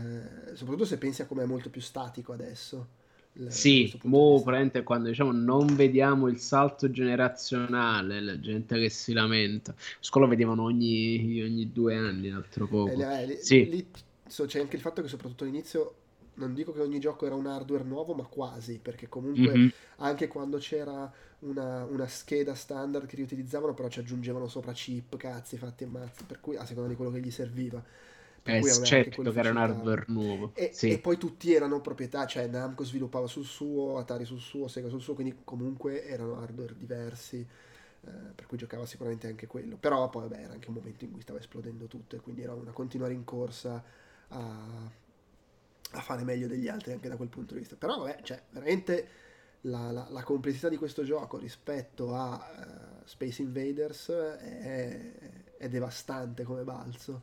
[0.52, 3.02] Eh, soprattutto se pensi a come è molto più statico adesso.
[3.34, 9.12] Da Sì, mo praticamente quando diciamo non vediamo il salto generazionale, la gente che si
[9.12, 9.74] lamenta.
[10.00, 13.06] Scuola vedevano ogni, ogni due anni, un altro Eh, poco.
[13.26, 13.70] lì- lì- Sì.
[13.70, 13.90] lì
[14.26, 15.98] so, c'è anche il fatto che soprattutto all'inizio
[16.34, 19.72] non dico che ogni gioco era un hardware nuovo, ma quasi, perché comunque Mhm.
[19.98, 21.10] anche quando c'era
[21.40, 26.24] una, una scheda standard che riutilizzavano, però ci aggiungevano sopra chip, cazzi, fatti e mazzi,
[26.24, 27.82] per cui a seconda di quello che gli serviva.
[28.44, 30.52] Per Eh, cui certo che era un hardware nuovo.
[30.56, 30.88] E, Sì.
[30.88, 35.00] e poi tutti erano proprietà, cioè Namco sviluppava sul suo, Atari sul suo, Sega sul
[35.00, 39.76] suo, quindi comunque erano hardware diversi, eh, per cui giocava sicuramente anche quello.
[39.76, 42.54] Però poi vabbè, era anche un momento in cui stava esplodendo tutto e quindi era
[42.54, 43.82] una continua rincorsa
[44.28, 44.90] a,
[45.92, 47.76] a fare meglio degli altri anche da quel punto di vista.
[47.76, 49.08] Però vabbè, cioè veramente
[49.62, 55.12] la, la- la complessità di questo gioco rispetto a eh, Space Invaders è,
[55.56, 57.22] è devastante come balzo.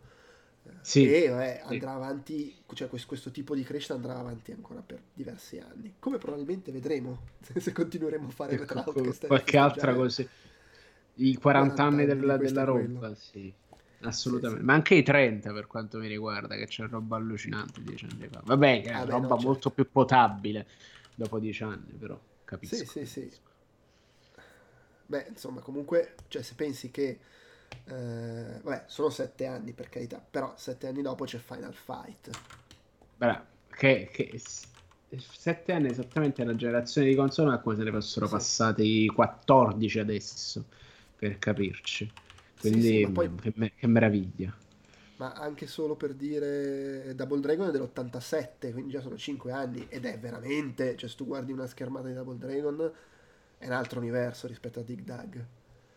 [0.64, 1.68] Eh, Sì, e vabbè, sì.
[1.68, 5.96] andrà avanti, cioè questo, questo tipo di crescita andrà avanti ancora per diversi anni.
[6.00, 7.20] Come probabilmente vedremo
[7.58, 10.24] se continueremo a fare Ecco, Retro qualche altra cosa.
[11.16, 13.54] I 40 anni della, della roba, sì,
[14.02, 14.58] assolutamente.
[14.60, 14.66] Sì, sì.
[14.66, 18.42] Ma anche i 30 per quanto mi riguarda, che c'è roba allucinante dieci anni fa.
[18.44, 19.48] Vabbè, che è Ah, roba no, certo.
[19.48, 20.68] molto più potabile
[21.16, 22.76] dopo dieci anni, però capisco.
[22.76, 23.32] Sì, sì, sì.
[25.06, 27.20] Beh, insomma, comunque, cioè, se pensi che,
[27.86, 32.30] eh, vabbè, sono sette anni per carità, però sette anni dopo c'è Final Fight.
[33.16, 34.38] Bra- che, che
[35.18, 38.30] sette anni esattamente la generazione di console, ma come se ne fossero Sì.
[38.30, 40.68] passati 14 adesso,
[41.16, 42.12] per capirci.
[42.56, 44.56] Sì, Quindi, sì, ma poi, che, me- che meraviglia.
[45.16, 50.06] ma anche solo per dire, Double Dragon è dell'87, quindi già sono cinque anni, ed
[50.06, 52.92] è veramente, cioè, se tu guardi una schermata di Double Dragon,
[53.58, 55.46] è un altro universo rispetto a Dig Dug.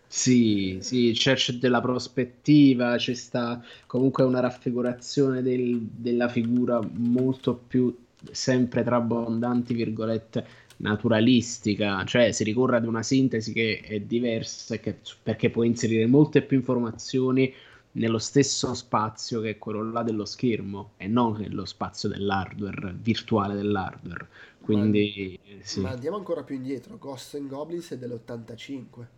[0.06, 7.54] Sì, sì, c'è c'è della prospettiva, c'è sta comunque una raffigurazione del- della figura molto
[7.56, 7.94] più
[8.30, 10.46] sempre tra abbondanti virgolette
[10.78, 16.42] naturalistica, cioè si ricorre ad una sintesi che è diversa che- perché può inserire molte
[16.42, 17.52] più informazioni
[17.92, 23.54] nello stesso spazio che è quello là dello schermo e non nello spazio dell'hardware, virtuale
[23.54, 24.26] dell'hardware.
[24.60, 25.80] Quindi, ma, sì.
[25.80, 29.08] ma andiamo ancora più indietro, Ghosts and Goblins è dell'85.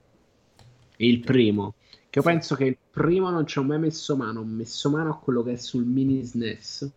[0.96, 1.76] Il primo,
[2.10, 2.22] che io Sì.
[2.24, 5.42] penso che il primo non ci ho mai messo mano, ho messo mano a quello
[5.42, 6.92] che è sul mini SNES.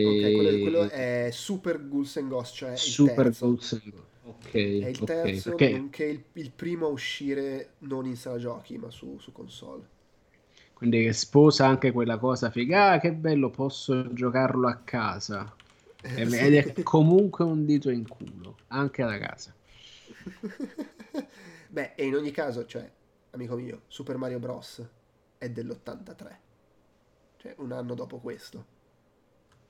[0.00, 0.90] Ok, quello, quello E...
[0.90, 3.34] è Super Ghouls and Ghosts, cioè Super.
[3.38, 3.58] Ghosts and
[3.90, 4.12] Ghosts.
[4.22, 8.78] Ok, È il terzo, perché nonché il, il primo a uscire non in sala giochi,
[8.78, 9.88] ma su, su console.
[10.72, 15.56] quindi che sposa anche quella cosa figa, ah, che bello, posso giocarlo a casa.
[16.00, 16.22] E-.
[16.46, 19.54] Ed è comunque un dito in culo, anche da casa.
[21.74, 22.90] Beh, e in ogni caso, cioè,
[23.32, 24.82] amico mio, Super Mario Bros.
[25.38, 26.40] è dell'83,
[27.38, 28.66] cioè un anno dopo questo.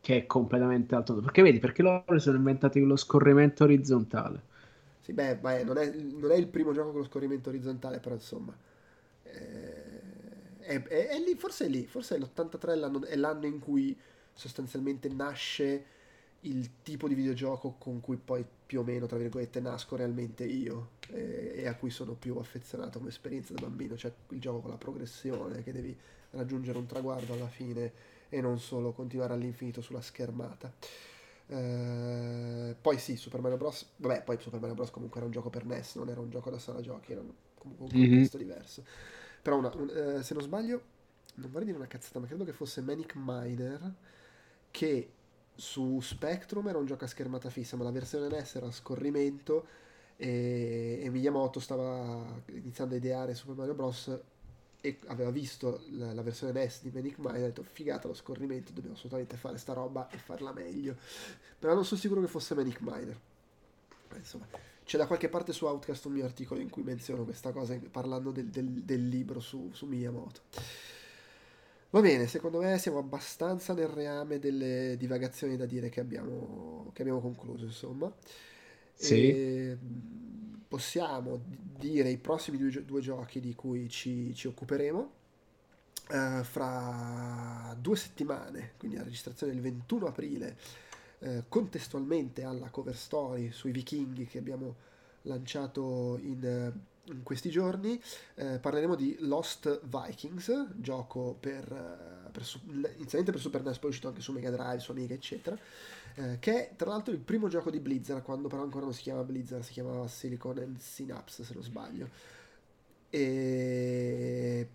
[0.01, 1.17] Che è completamente altro.
[1.17, 4.45] Perché vedi, perché loro sono inventati lo scorrimento orizzontale.
[5.01, 8.15] Sì, beh, beh, non è, non è il primo gioco con lo scorrimento orizzontale, però
[8.15, 8.57] insomma,
[9.25, 10.01] eh,
[10.61, 13.97] è, è- lì, forse è lì, forse è l'83 è l'anno, è l'anno in cui
[14.33, 15.85] sostanzialmente nasce
[16.45, 20.91] il tipo di videogioco con cui poi più o meno, tra virgolette, nasco realmente io
[21.11, 24.71] eh, e a cui sono più affezionato come esperienza da bambino, cioè il gioco con
[24.71, 25.97] la progressione, che devi
[26.31, 27.93] raggiungere un traguardo alla fine
[28.29, 30.73] e non solo continuare all'infinito sulla schermata.
[31.47, 33.87] Eh, poi sì, Super Mario Bros.
[33.97, 34.91] Vabbè, poi Super Mario Bros.
[34.91, 37.33] comunque era un gioco per NES, non era un gioco da sala giochi, era un-
[37.59, 37.97] comunque un Mhm.
[37.97, 38.85] contesto diverso.
[39.43, 40.83] Però una- un- eh, se non sbaglio,
[41.37, 43.93] non vorrei dire una cazzata, ma credo che fosse Manic Miner
[44.71, 45.09] che
[45.55, 49.67] su Spectrum era un gioco a schermata fissa, ma la versione NES era a scorrimento
[50.17, 54.19] e, e Miyamoto stava iniziando a ideare Super Mario Bros.
[54.81, 58.15] e aveva visto la, la versione NES di Manic Miner e ha detto figata lo
[58.15, 60.97] scorrimento, dobbiamo assolutamente fare sta roba e farla meglio.
[61.59, 63.19] Però non sono sicuro che fosse Manic Miner.
[64.17, 64.47] Insomma,
[64.85, 68.31] c'è da qualche parte su Outcast un mio articolo in cui menziono questa cosa parlando
[68.31, 70.43] del, del- del libro su, su Miyamoto.
[71.95, 77.03] Va bene, secondo me siamo abbastanza nel reame delle divagazioni da dire che abbiamo, che
[77.03, 78.13] abbiamo concluso, insomma.
[78.93, 79.29] Sì.
[79.29, 85.11] E mh, possiamo di- dire i prossimi due, due giochi di cui ci, ci occuperemo
[86.11, 90.57] eh, fra due settimane, quindi la registrazione il 21 aprile,
[91.21, 94.75] eh, contestualmente alla cover story sui vichinghi che abbiamo
[95.23, 96.73] lanciato in, eh,
[97.07, 98.01] in questi giorni,
[98.37, 102.43] eh, parleremo di Lost Vikings, gioco per, eh, per
[102.97, 105.59] inizialmente per Super NES, poi è uscito anche su Mega Drive, su Amiga, eccetera,
[106.15, 109.03] eh, che è tra l'altro il primo gioco di Blizzard, quando però ancora non si
[109.03, 112.09] chiama Blizzard, si chiamava Silicon and Synapse, se non sbaglio.
[113.11, 114.69] E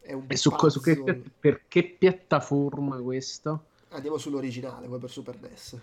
[0.00, 1.02] è un E su, co- su che,
[1.38, 3.66] per che piattaforma questo?
[3.90, 5.80] Andiamo sull'originale, poi per Super NES.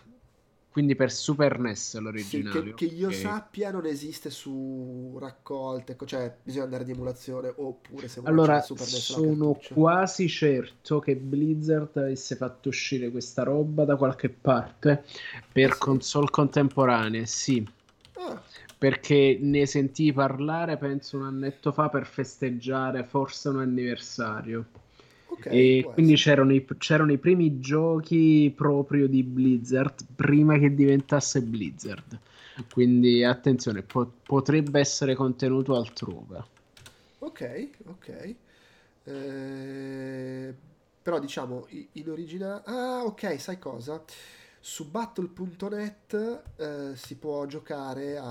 [0.72, 2.74] Quindi per Super NES Sì, che, l'originale.
[2.74, 3.14] che io ok.
[3.14, 8.60] sappia non esiste su raccolte, co- cioè bisogna andare di emulazione oppure se c'ha Allora,
[8.60, 14.30] Super NES la sono quasi certo che Blizzard avesse fatto uscire questa roba da qualche
[14.30, 15.04] parte
[15.52, 15.78] per sì?
[15.78, 17.66] console contemporanee, sì,
[18.16, 18.44] Ah,
[18.78, 24.66] perché ne sentii parlare penso un annetto fa per festeggiare forse un anniversario.
[25.30, 31.42] Ok, E quindi c'erano i, c'erano i primi giochi proprio di Blizzard prima che diventasse
[31.42, 32.20] Blizzard.
[32.70, 36.44] Quindi attenzione, po- potrebbe essere contenuto altrove.
[37.20, 38.36] Ok, ok.
[39.04, 40.56] Eh,
[41.02, 42.64] però diciamo in originale...
[42.66, 44.04] Ah, ok, sai cosa?
[44.60, 48.26] Su battle.net eh, si può giocare a...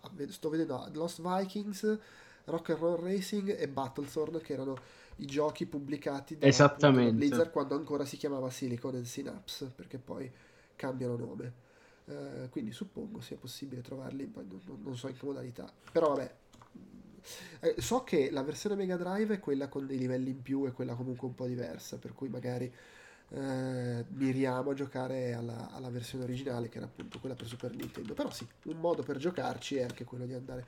[0.00, 1.98] a- Sto vedendo Lost Vikings,
[2.44, 4.76] Rock and Roll Racing e Battlethorn che erano
[5.16, 7.12] i giochi pubblicati da, appunto.
[7.16, 10.30] Blizzard quando ancora si chiamava Silicon and Synapse perché poi
[10.76, 11.52] cambiano nome.
[12.06, 15.72] Eh, quindi suppongo sia possibile trovarli, non- non so in che modalità.
[15.92, 16.34] Però vabbè,
[17.60, 20.72] eh, so che la versione Mega Drive è quella con dei livelli in più e
[20.72, 22.72] quella comunque un po' diversa, per cui magari
[23.34, 28.14] eh, miriamo a giocare alla, alla versione originale, che era appunto quella per Super Nintendo.
[28.14, 30.66] Però sì, un modo per giocarci è anche quello di andare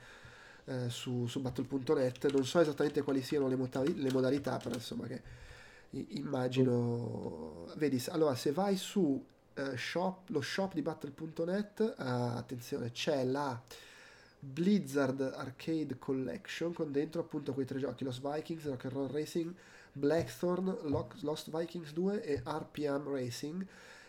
[0.67, 2.31] eh, su, su battle.net.
[2.33, 5.23] Non so esattamente quali siano le, mota- le modalità, però insomma che
[5.91, 7.67] immagino...
[7.77, 9.23] Vedi, allora se vai su
[9.55, 13.61] eh, shop, lo shop di battle.net, ah, attenzione, c'è la
[14.39, 19.55] Blizzard Arcade Collection con dentro appunto quei tre giochi, Lost Vikings, Rock and Roll Racing,
[19.93, 23.67] Blackthorn, Lo- Lost Vikings 2 e RPM Racing,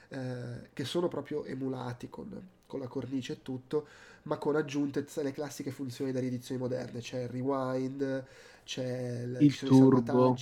[0.09, 3.87] eh, che sono proprio emulati con, con la cornice e tutto,
[4.23, 8.25] ma con aggiunte le classiche funzioni da riedizioni moderne, c'è il rewind,
[8.63, 10.35] c'è il, Il turbo.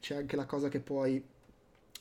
[0.00, 1.22] c'è anche la cosa che puoi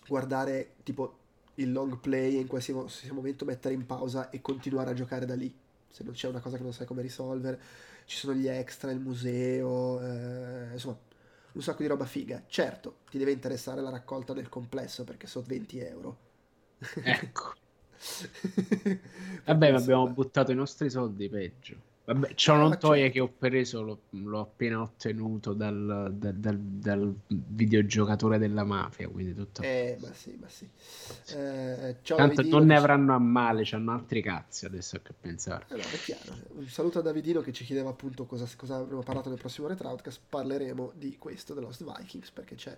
[0.08, 1.18] guardare tipo
[1.56, 5.36] il long play e in qualsiasi momento mettere in pausa e continuare a giocare da
[5.36, 5.54] lì
[5.90, 7.60] se non c'è una cosa che non sai come risolvere
[8.06, 10.98] ci sono gli extra, il museo eh, insomma
[11.52, 12.44] un sacco di roba figa.
[12.48, 16.18] Certo, ti deve interessare la raccolta nel complesso perché sono 20 euro.
[17.04, 17.54] Ecco.
[19.46, 21.88] Vabbè, ma abbiamo buttato i nostri soldi peggio.
[22.10, 23.14] Vabbè, ciò non toglie certo.
[23.14, 29.36] che ho preso, l'ho, l'ho appena ottenuto dal, dal, dal, dal, videogiocatore della mafia, quindi
[29.36, 29.62] tutto...
[29.62, 30.68] Eh, ma sì, ma sì.
[31.36, 35.66] Eh, Tanto non ne avranno a male, c'hanno altri cazzi adesso che pensare.
[35.70, 36.34] Eh, no, è chiaro.
[36.56, 40.20] Un saluto a Davidino che ci chiedeva appunto cosa, cosa avremmo parlato nel prossimo Retroutcast.
[40.28, 42.76] Parleremo di questo, The Lost Vikings, perché c'è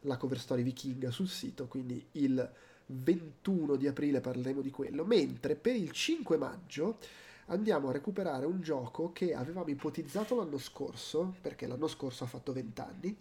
[0.00, 2.50] la cover story vichinga sul sito, quindi il
[2.86, 6.98] 21 di aprile parleremo di quello, mentre per il 5 maggio
[7.46, 12.52] andiamo a recuperare un gioco che avevamo ipotizzato l'anno scorso, perché l'anno scorso ha fatto
[12.52, 13.16] 20 anni.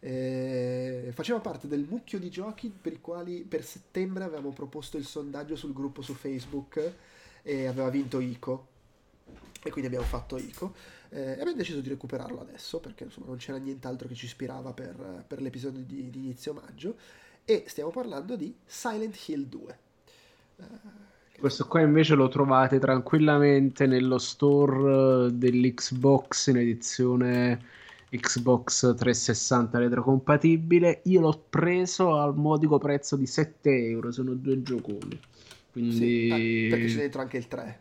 [0.00, 5.04] Eh, faceva parte del mucchio di giochi per i quali per settembre avevamo proposto il
[5.04, 6.92] sondaggio sul gruppo su Facebook
[7.42, 8.76] e aveva vinto Ico.
[9.62, 10.74] E quindi abbiamo fatto Ico.
[11.10, 14.72] Eh, e abbiamo deciso di recuperarlo adesso perché insomma non c'era nient'altro che ci ispirava
[14.72, 16.96] per, per l'episodio di, di, inizio maggio.
[17.50, 19.78] E stiamo parlando di Silent Hill 2.
[20.58, 20.64] Eh,
[21.38, 27.58] questo qua invece lo trovate tranquillamente nello store dell'Xbox in edizione
[28.10, 31.00] Xbox 360 retrocompatibile.
[31.04, 35.18] Io l'ho preso al modico prezzo di 7 euro, sono due gioconi.
[35.72, 35.96] Quindi...
[35.96, 37.78] Sì, eh, perché c'è dentro anche il 3.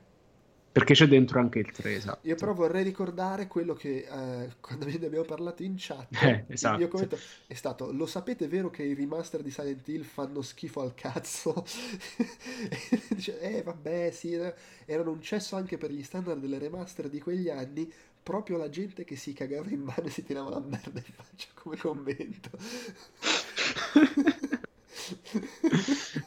[0.78, 2.28] Perché c'è dentro anche il 3, esatto.
[2.28, 6.82] Io però vorrei ricordare quello che eh, quando ne abbiamo parlato in chat, eh, esatto.
[6.82, 7.18] il commento
[7.48, 11.66] è stato, lo sapete vero che i remaster di Silent Hill fanno schifo al cazzo?
[13.10, 14.54] Dice, eh vabbè sì, eh,
[14.86, 19.04] erano un cesso anche per gli standard delle remaster di quegli anni, proprio la gente
[19.04, 22.52] che si cagava in mano e si tirava la merda in faccia come commento.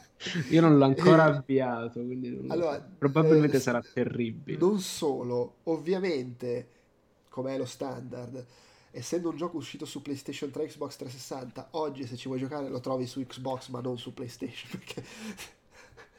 [0.49, 2.89] Io non l'ho ancora avviato, quindi non allora, so.
[2.97, 4.57] probabilmente eh, sarà terribile.
[4.57, 6.67] Non solo, ovviamente,
[7.29, 8.45] come è lo standard,
[8.91, 12.79] essendo un gioco uscito su PlayStation 3 Xbox 360, oggi se ci vuoi giocare lo
[12.79, 15.03] trovi su Xbox ma non su PlayStation, perché,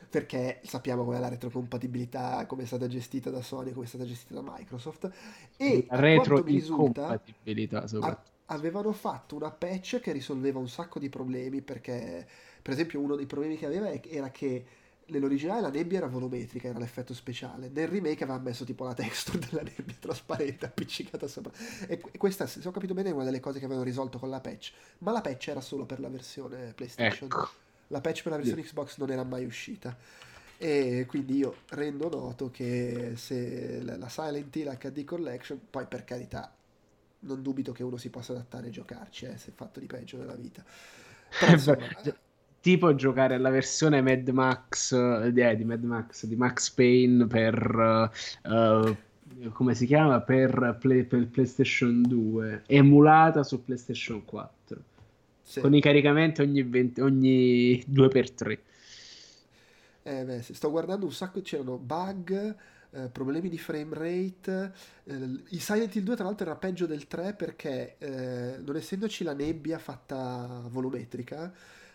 [0.08, 4.34] perché sappiamo com'è la retrocompatibilità, come è stata gestita da Sony, come è stata gestita
[4.34, 5.10] da Microsoft.
[5.56, 8.30] E retrocompatibilità soprattutto.
[8.46, 12.26] Avevano fatto una patch che risolveva un sacco di problemi perché
[12.62, 14.64] per esempio, uno dei problemi che aveva era che
[15.06, 17.68] nell'originale la nebbia era volumetrica, era l'effetto speciale.
[17.68, 21.52] Nel remake aveva messo tipo la texture della nebbia trasparente appiccicata sopra.
[21.86, 24.40] E questa, se ho capito bene, è una delle cose che avevano risolto con la
[24.40, 24.72] patch.
[24.98, 27.26] Ma la patch era solo per la versione PlayStation.
[27.26, 27.48] Ecco.
[27.88, 29.96] La patch per la versione Xbox non era mai uscita.
[30.56, 36.54] E quindi io rendo noto che se la Silent Hill HD Collection, poi per carità,
[37.20, 40.18] non dubito che uno si possa adattare e giocarci, eh, se è fatto di peggio
[40.18, 40.64] nella vita.
[41.38, 41.88] Però, insomma,
[42.62, 48.10] tipo giocare alla versione Mad Max eh, di Mad Max di Max Payne per
[48.44, 48.96] uh,
[49.52, 50.20] come si chiama?
[50.20, 54.82] Per, play, per PlayStation 2 emulata su PlayStation 4
[55.42, 55.60] sì.
[55.60, 58.58] con i caricamenti ogni, 20, ogni 2x3
[60.04, 62.54] eh beh, sto guardando un sacco c'erano bug
[62.92, 64.72] eh, problemi di frame rate
[65.04, 69.24] eh, il Silent Hill 2 tra l'altro era peggio del 3 perché eh, non essendoci
[69.24, 71.52] la nebbia fatta volumetrica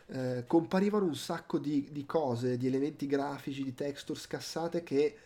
[0.07, 5.17] eh, comparivano un sacco di, di, cose, di elementi grafici, di texture scassate che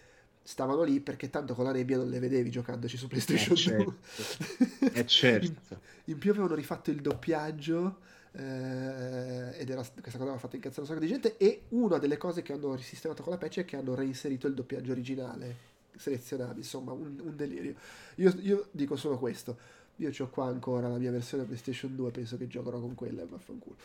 [0.43, 3.93] stavano lì perché tanto con la nebbia non le vedevi giocandoci su PlayStation eh 2.
[4.15, 4.85] Certo.
[4.99, 5.45] eh certo.
[5.69, 7.99] in, in, più avevano rifatto il doppiaggio
[8.31, 12.17] eh, ed era, questa cosa aveva fatto incazzare un sacco di gente e una delle
[12.17, 16.59] cose che hanno risistemato con la patch è che hanno reinserito il doppiaggio originale selezionabile,
[16.59, 17.75] insomma un, un delirio.
[18.15, 22.37] Io, io dico solo questo io ho qua ancora la mia versione PlayStation 2, penso
[22.37, 23.75] che giocherò con quella e vaffanculo.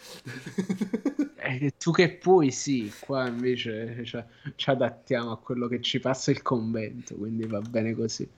[1.36, 6.30] eh, tu che puoi, sì, qua invece cioè, ci adattiamo a quello che ci passa
[6.30, 8.28] il convento, quindi va bene così.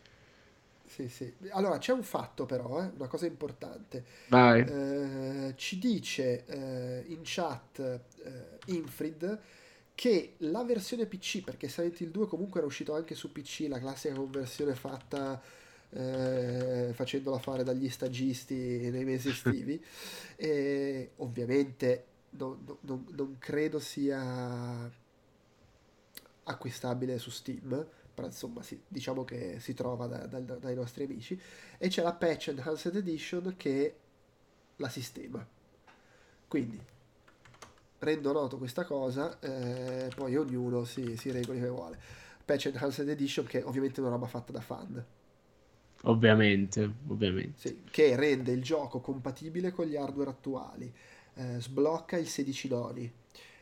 [0.85, 1.33] Sì, sì.
[1.51, 4.05] Allora, c'è un fatto però, eh, una cosa importante.
[4.29, 4.63] Vai.
[4.63, 7.79] Eh, ci dice eh, in chat
[8.25, 9.39] eh, Infrid
[9.95, 13.79] che la versione PC, perché Silent Hill 2 comunque era uscito anche su PC, la
[13.79, 15.41] classica conversione fatta
[15.91, 19.83] eh, facendola fare dagli stagisti nei mesi estivi.
[20.37, 24.91] e ovviamente non, non, non credo sia
[26.45, 27.87] acquistabile su Steam
[28.19, 31.41] però insomma sì, diciamo che si trova da, da, dai nostri amici.
[31.79, 33.97] E c'è la patch Enhanced Edition che
[34.75, 35.47] la sistema.
[36.49, 36.83] Quindi
[38.01, 41.99] rendo noto questa cosa eh, poi ognuno si, si regoli come vuole.
[42.45, 45.05] Patch Enhanced Edition che ovviamente è una roba fatta da fan
[46.03, 47.69] Ovviamente, ovviamente.
[47.69, 50.93] Sì, che rende il gioco compatibile con gli hardware attuali,
[51.35, 53.13] eh, sblocca il 16 noni,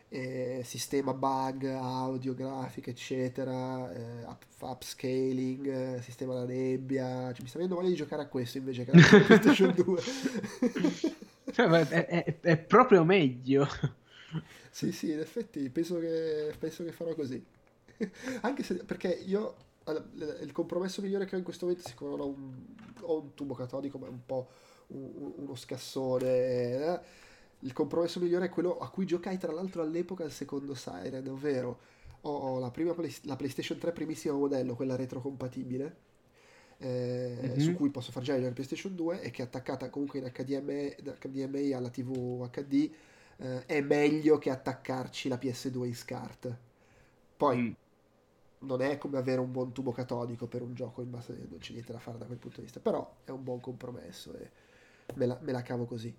[0.08, 7.32] eh, sistema bug, audio, grafica, eccetera, eh, up, upscaling, eh, sistema alla nebbia.
[7.32, 8.94] Cioè, mi sta venendo voglia di giocare a questo invece che a
[9.24, 10.02] PlayStation 2.
[11.52, 13.66] cioè, è, è, è, proprio meglio.
[14.70, 17.42] Sì, sì, in effetti penso che, penso che farò così.
[18.42, 19.56] Anche se, perché io
[19.92, 22.54] il compromesso migliore che ho in questo momento siccome non ho un,
[23.02, 24.48] ho un tubo catodico ma è un po'
[24.88, 27.00] un, uno scassone eh?
[27.60, 31.78] il compromesso migliore è quello a cui giocai tra l'altro all'epoca il secondo Siren ovvero
[32.22, 35.96] ho la, prima play, la PlayStation 3 primissimo modello quella retrocompatibile
[36.78, 37.58] eh, mm-hmm.
[37.58, 40.96] su cui posso far girare la PlayStation 2 e che è attaccata comunque in HDMI,
[41.20, 42.90] HDMI alla TV HD
[43.38, 46.56] eh, è meglio che attaccarci la PS2 in SCART
[47.36, 47.72] poi mm
[48.66, 51.72] non è come avere un buon tubo catodico per un gioco in base, non c'è
[51.72, 54.50] niente da fare da quel punto di vista, però è un buon compromesso e
[55.14, 56.14] me la, me la cavo così.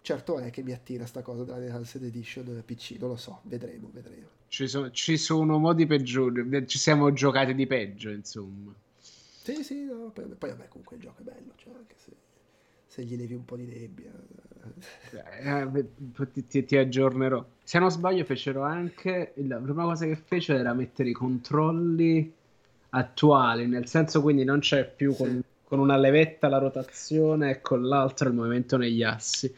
[0.00, 3.88] Certo è che mi attira sta cosa della Enhanced Edition PC, non lo so, vedremo,
[3.92, 4.28] vedremo.
[4.48, 8.74] Ci sono, ci sono modi peggiori, ci siamo giocati di peggio, insomma.
[8.98, 12.12] Sì, sì, no, poi, poi vabbè, comunque il gioco è bello, cioè anche se,
[12.94, 14.12] se gli levi un po' di nebbia.
[15.42, 15.84] Eh,
[16.48, 17.44] ti, ti, aggiornerò.
[17.64, 22.32] Se non sbaglio, fecero anche la prima cosa che fecero era mettere i controlli
[22.90, 25.16] attuali, nel senso quindi non c'è più sì.
[25.16, 29.52] con, con, una levetta la rotazione e con l'altra il movimento negli assi,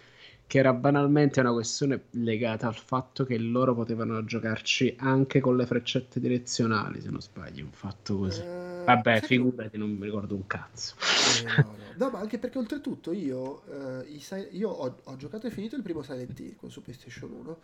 [0.46, 5.66] che era banalmente una questione legata al fatto che loro potevano giocarci anche con le
[5.66, 8.40] freccette direzionali, se non sbaglio, un fatto così.
[8.40, 10.94] Eh Vabbè, figurati, non mi ricordo un cazzo.
[11.40, 11.76] Eh, no, no.
[11.96, 13.64] no, ma anche perché oltretutto io,
[14.04, 17.58] eh, io ho, ho, giocato e finito il primo Silent Hill con su PlayStation 1,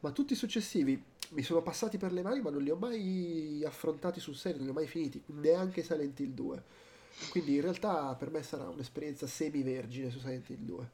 [0.00, 3.62] ma tutti i successivi mi sono passati per le mani, ma non li ho mai
[3.66, 6.62] affrontati sul serio, non li ho mai finiti, neanche Silent Hill 2.
[7.28, 10.90] Quindi in realtà per me sarà un'esperienza semi-vergine su Silent Hill 2.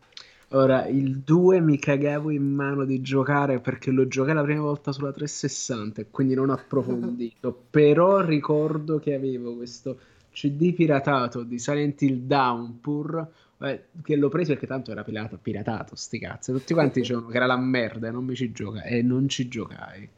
[0.53, 4.91] Ora, il 2 mi cagavo in mano di giocare perché lo giocai la prima volta
[4.91, 7.67] sulla 360 e quindi non approfondito.
[7.71, 9.99] Però ricordo che avevo questo
[10.33, 13.29] CD piratato di Silent Hill Downpour
[13.59, 16.53] eh, che l'ho preso perché tanto era pirata, piratato, sti cazzo.
[16.53, 19.47] Tutti quanti dicevano che era la merda e non mi ci gioca e non ci
[19.47, 20.09] giocai.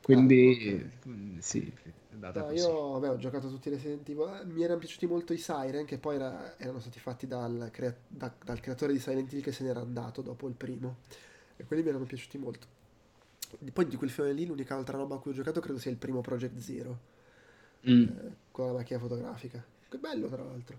[0.00, 1.36] Quindi, ah, okay.
[1.38, 2.56] sì andata no, così.
[2.56, 4.42] Io vabbè, ho giocato tutti i Resident Evil.
[4.46, 8.32] Mi erano piaciuti molto i Siren, che poi era, erano stati fatti dal, crea- da,
[8.44, 10.96] dal, creatore di Silent Hill che se n'era andato dopo il primo.
[11.56, 12.66] E quelli mi erano piaciuti molto.
[13.72, 15.96] Poi di quel film lì, l'unica altra roba a cui ho giocato credo sia il
[15.96, 16.98] primo Project Zero.
[17.88, 18.02] Mm.
[18.02, 19.64] Eh, con la macchina fotografica.
[19.88, 20.78] Che bello, tra l'altro.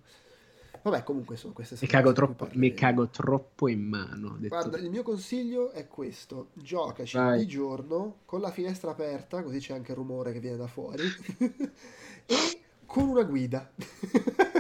[0.82, 4.38] Vabbè, comunque sono queste mi cago, troppo, mi cago troppo in mano.
[4.40, 7.40] Guarda, il mio consiglio è questo: giocaci Vai.
[7.40, 11.04] di giorno con la finestra aperta, così c'è anche il rumore che viene da fuori,
[12.26, 12.36] e
[12.86, 13.72] con una guida.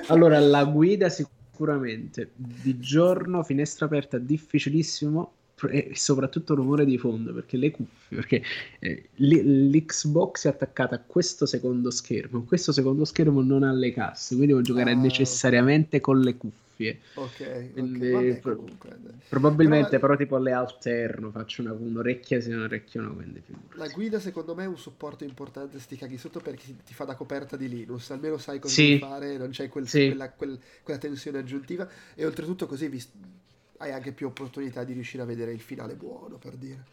[0.07, 5.31] allora, la guida sicuramente di giorno, finestra aperta, difficilissimo
[5.67, 8.43] e soprattutto rumore di fondo perché le cuffie perché
[8.79, 14.35] eh, l'Xbox è attaccata a questo secondo schermo questo secondo schermo non ha le casse
[14.35, 15.99] quindi devo giocare ah, necessariamente okay.
[16.01, 18.39] con le cuffie ok, quindi, okay.
[18.41, 18.97] Vabbè, comunque,
[19.29, 23.41] probabilmente però, però, tipo le alterno faccio una, un'orecchia se un orecchio no quindi
[23.75, 27.05] la guida secondo me è un supporto importante se ti caghi sotto perché ti fa
[27.05, 28.97] da coperta di Linux almeno sai cosa sì.
[28.99, 30.07] fare non c'è quel, sì.
[30.07, 33.01] quella, quel, quella tensione aggiuntiva e oltretutto così vi
[33.77, 36.83] hai anche più opportunità di riuscire a vedere il finale buono, per dire.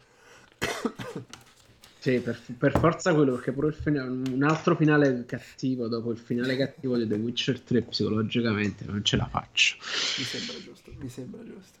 [2.03, 6.57] Sì, per, per, forza quello, perché pure finale, un altro finale cattivo dopo il finale
[6.57, 9.77] cattivo di The Witcher 3 psicologicamente non ce la faccio.
[10.17, 11.79] Mi sembra giusto, mi sembra giusto.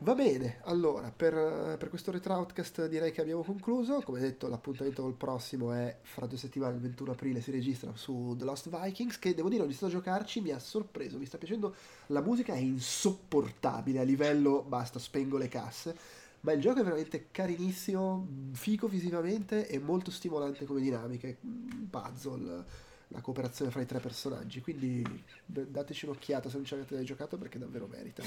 [0.00, 4.02] Va bene, allora per, per questo retroutcast direi che abbiamo concluso.
[4.02, 8.34] Come detto, l'appuntamento col prossimo è fra due settimane, il 21 aprile, si registra su
[8.36, 9.18] The Lost Vikings.
[9.18, 11.74] Che devo dire, ho iniziato a giocarci, mi ha sorpreso, mi sta piacendo.
[12.08, 15.96] La musica è insopportabile a livello basta, spengo le casse.
[16.40, 21.38] Ma il gioco è veramente carinissimo, fico visivamente e molto stimolante come dinamiche.
[21.88, 22.64] Puzzle
[23.08, 24.60] la cooperazione fra i tre personaggi.
[24.60, 25.04] Quindi
[25.44, 28.22] dateci un'occhiata se non ci avete giocato perché davvero merita.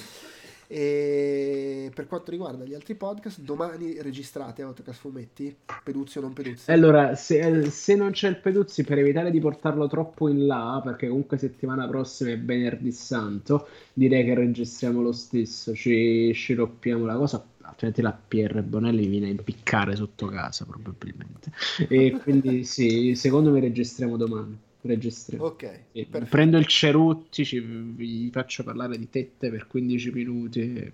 [0.68, 6.72] E per quanto riguarda gli altri podcast, domani registrate Autocast Fumetti, Peduzzi o non Peduzzi?
[6.72, 11.08] Allora, se, se, non c'è il Peduzzi, per evitare di portarlo troppo in là, perché
[11.08, 17.44] comunque settimana prossima è venerdì santo, direi che registriamo lo stesso, ci sciroppiamo la cosa
[17.62, 21.52] altrimenti la PR Bonelli viene a impiccare sotto casa probabilmente
[21.88, 25.46] e quindi sì secondo me registriamo domani registriamo.
[25.46, 25.80] Ok.
[25.92, 30.94] Sì, prendo il Cerutti, ci, vi faccio parlare di tette per 15 minuti.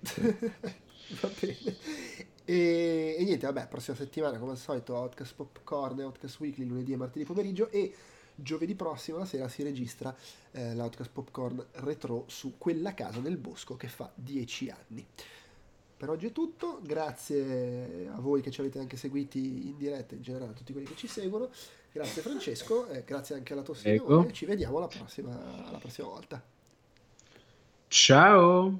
[1.20, 1.76] Va bene.
[2.44, 6.92] E, e, niente, vabbè, prossima settimana come al solito Outcast Popcorn e Outcast Weekly lunedì
[6.92, 7.92] e martedì pomeriggio e
[8.36, 10.14] giovedì prossimo la sera si registra
[10.52, 15.06] eh, l'Outcast Popcorn retro su quella casa nel bosco che fa 10 anni.
[15.98, 20.20] Per oggi è tutto, grazie a voi che ci avete anche seguiti in diretta, in
[20.20, 21.48] generale a tutti quelli che ci seguono.
[21.90, 24.30] Grazie Francesco, eh, grazie anche alla tua signora.
[24.30, 26.42] Ci vediamo alla prossima, alla prossima volta.
[27.88, 28.78] Ciao.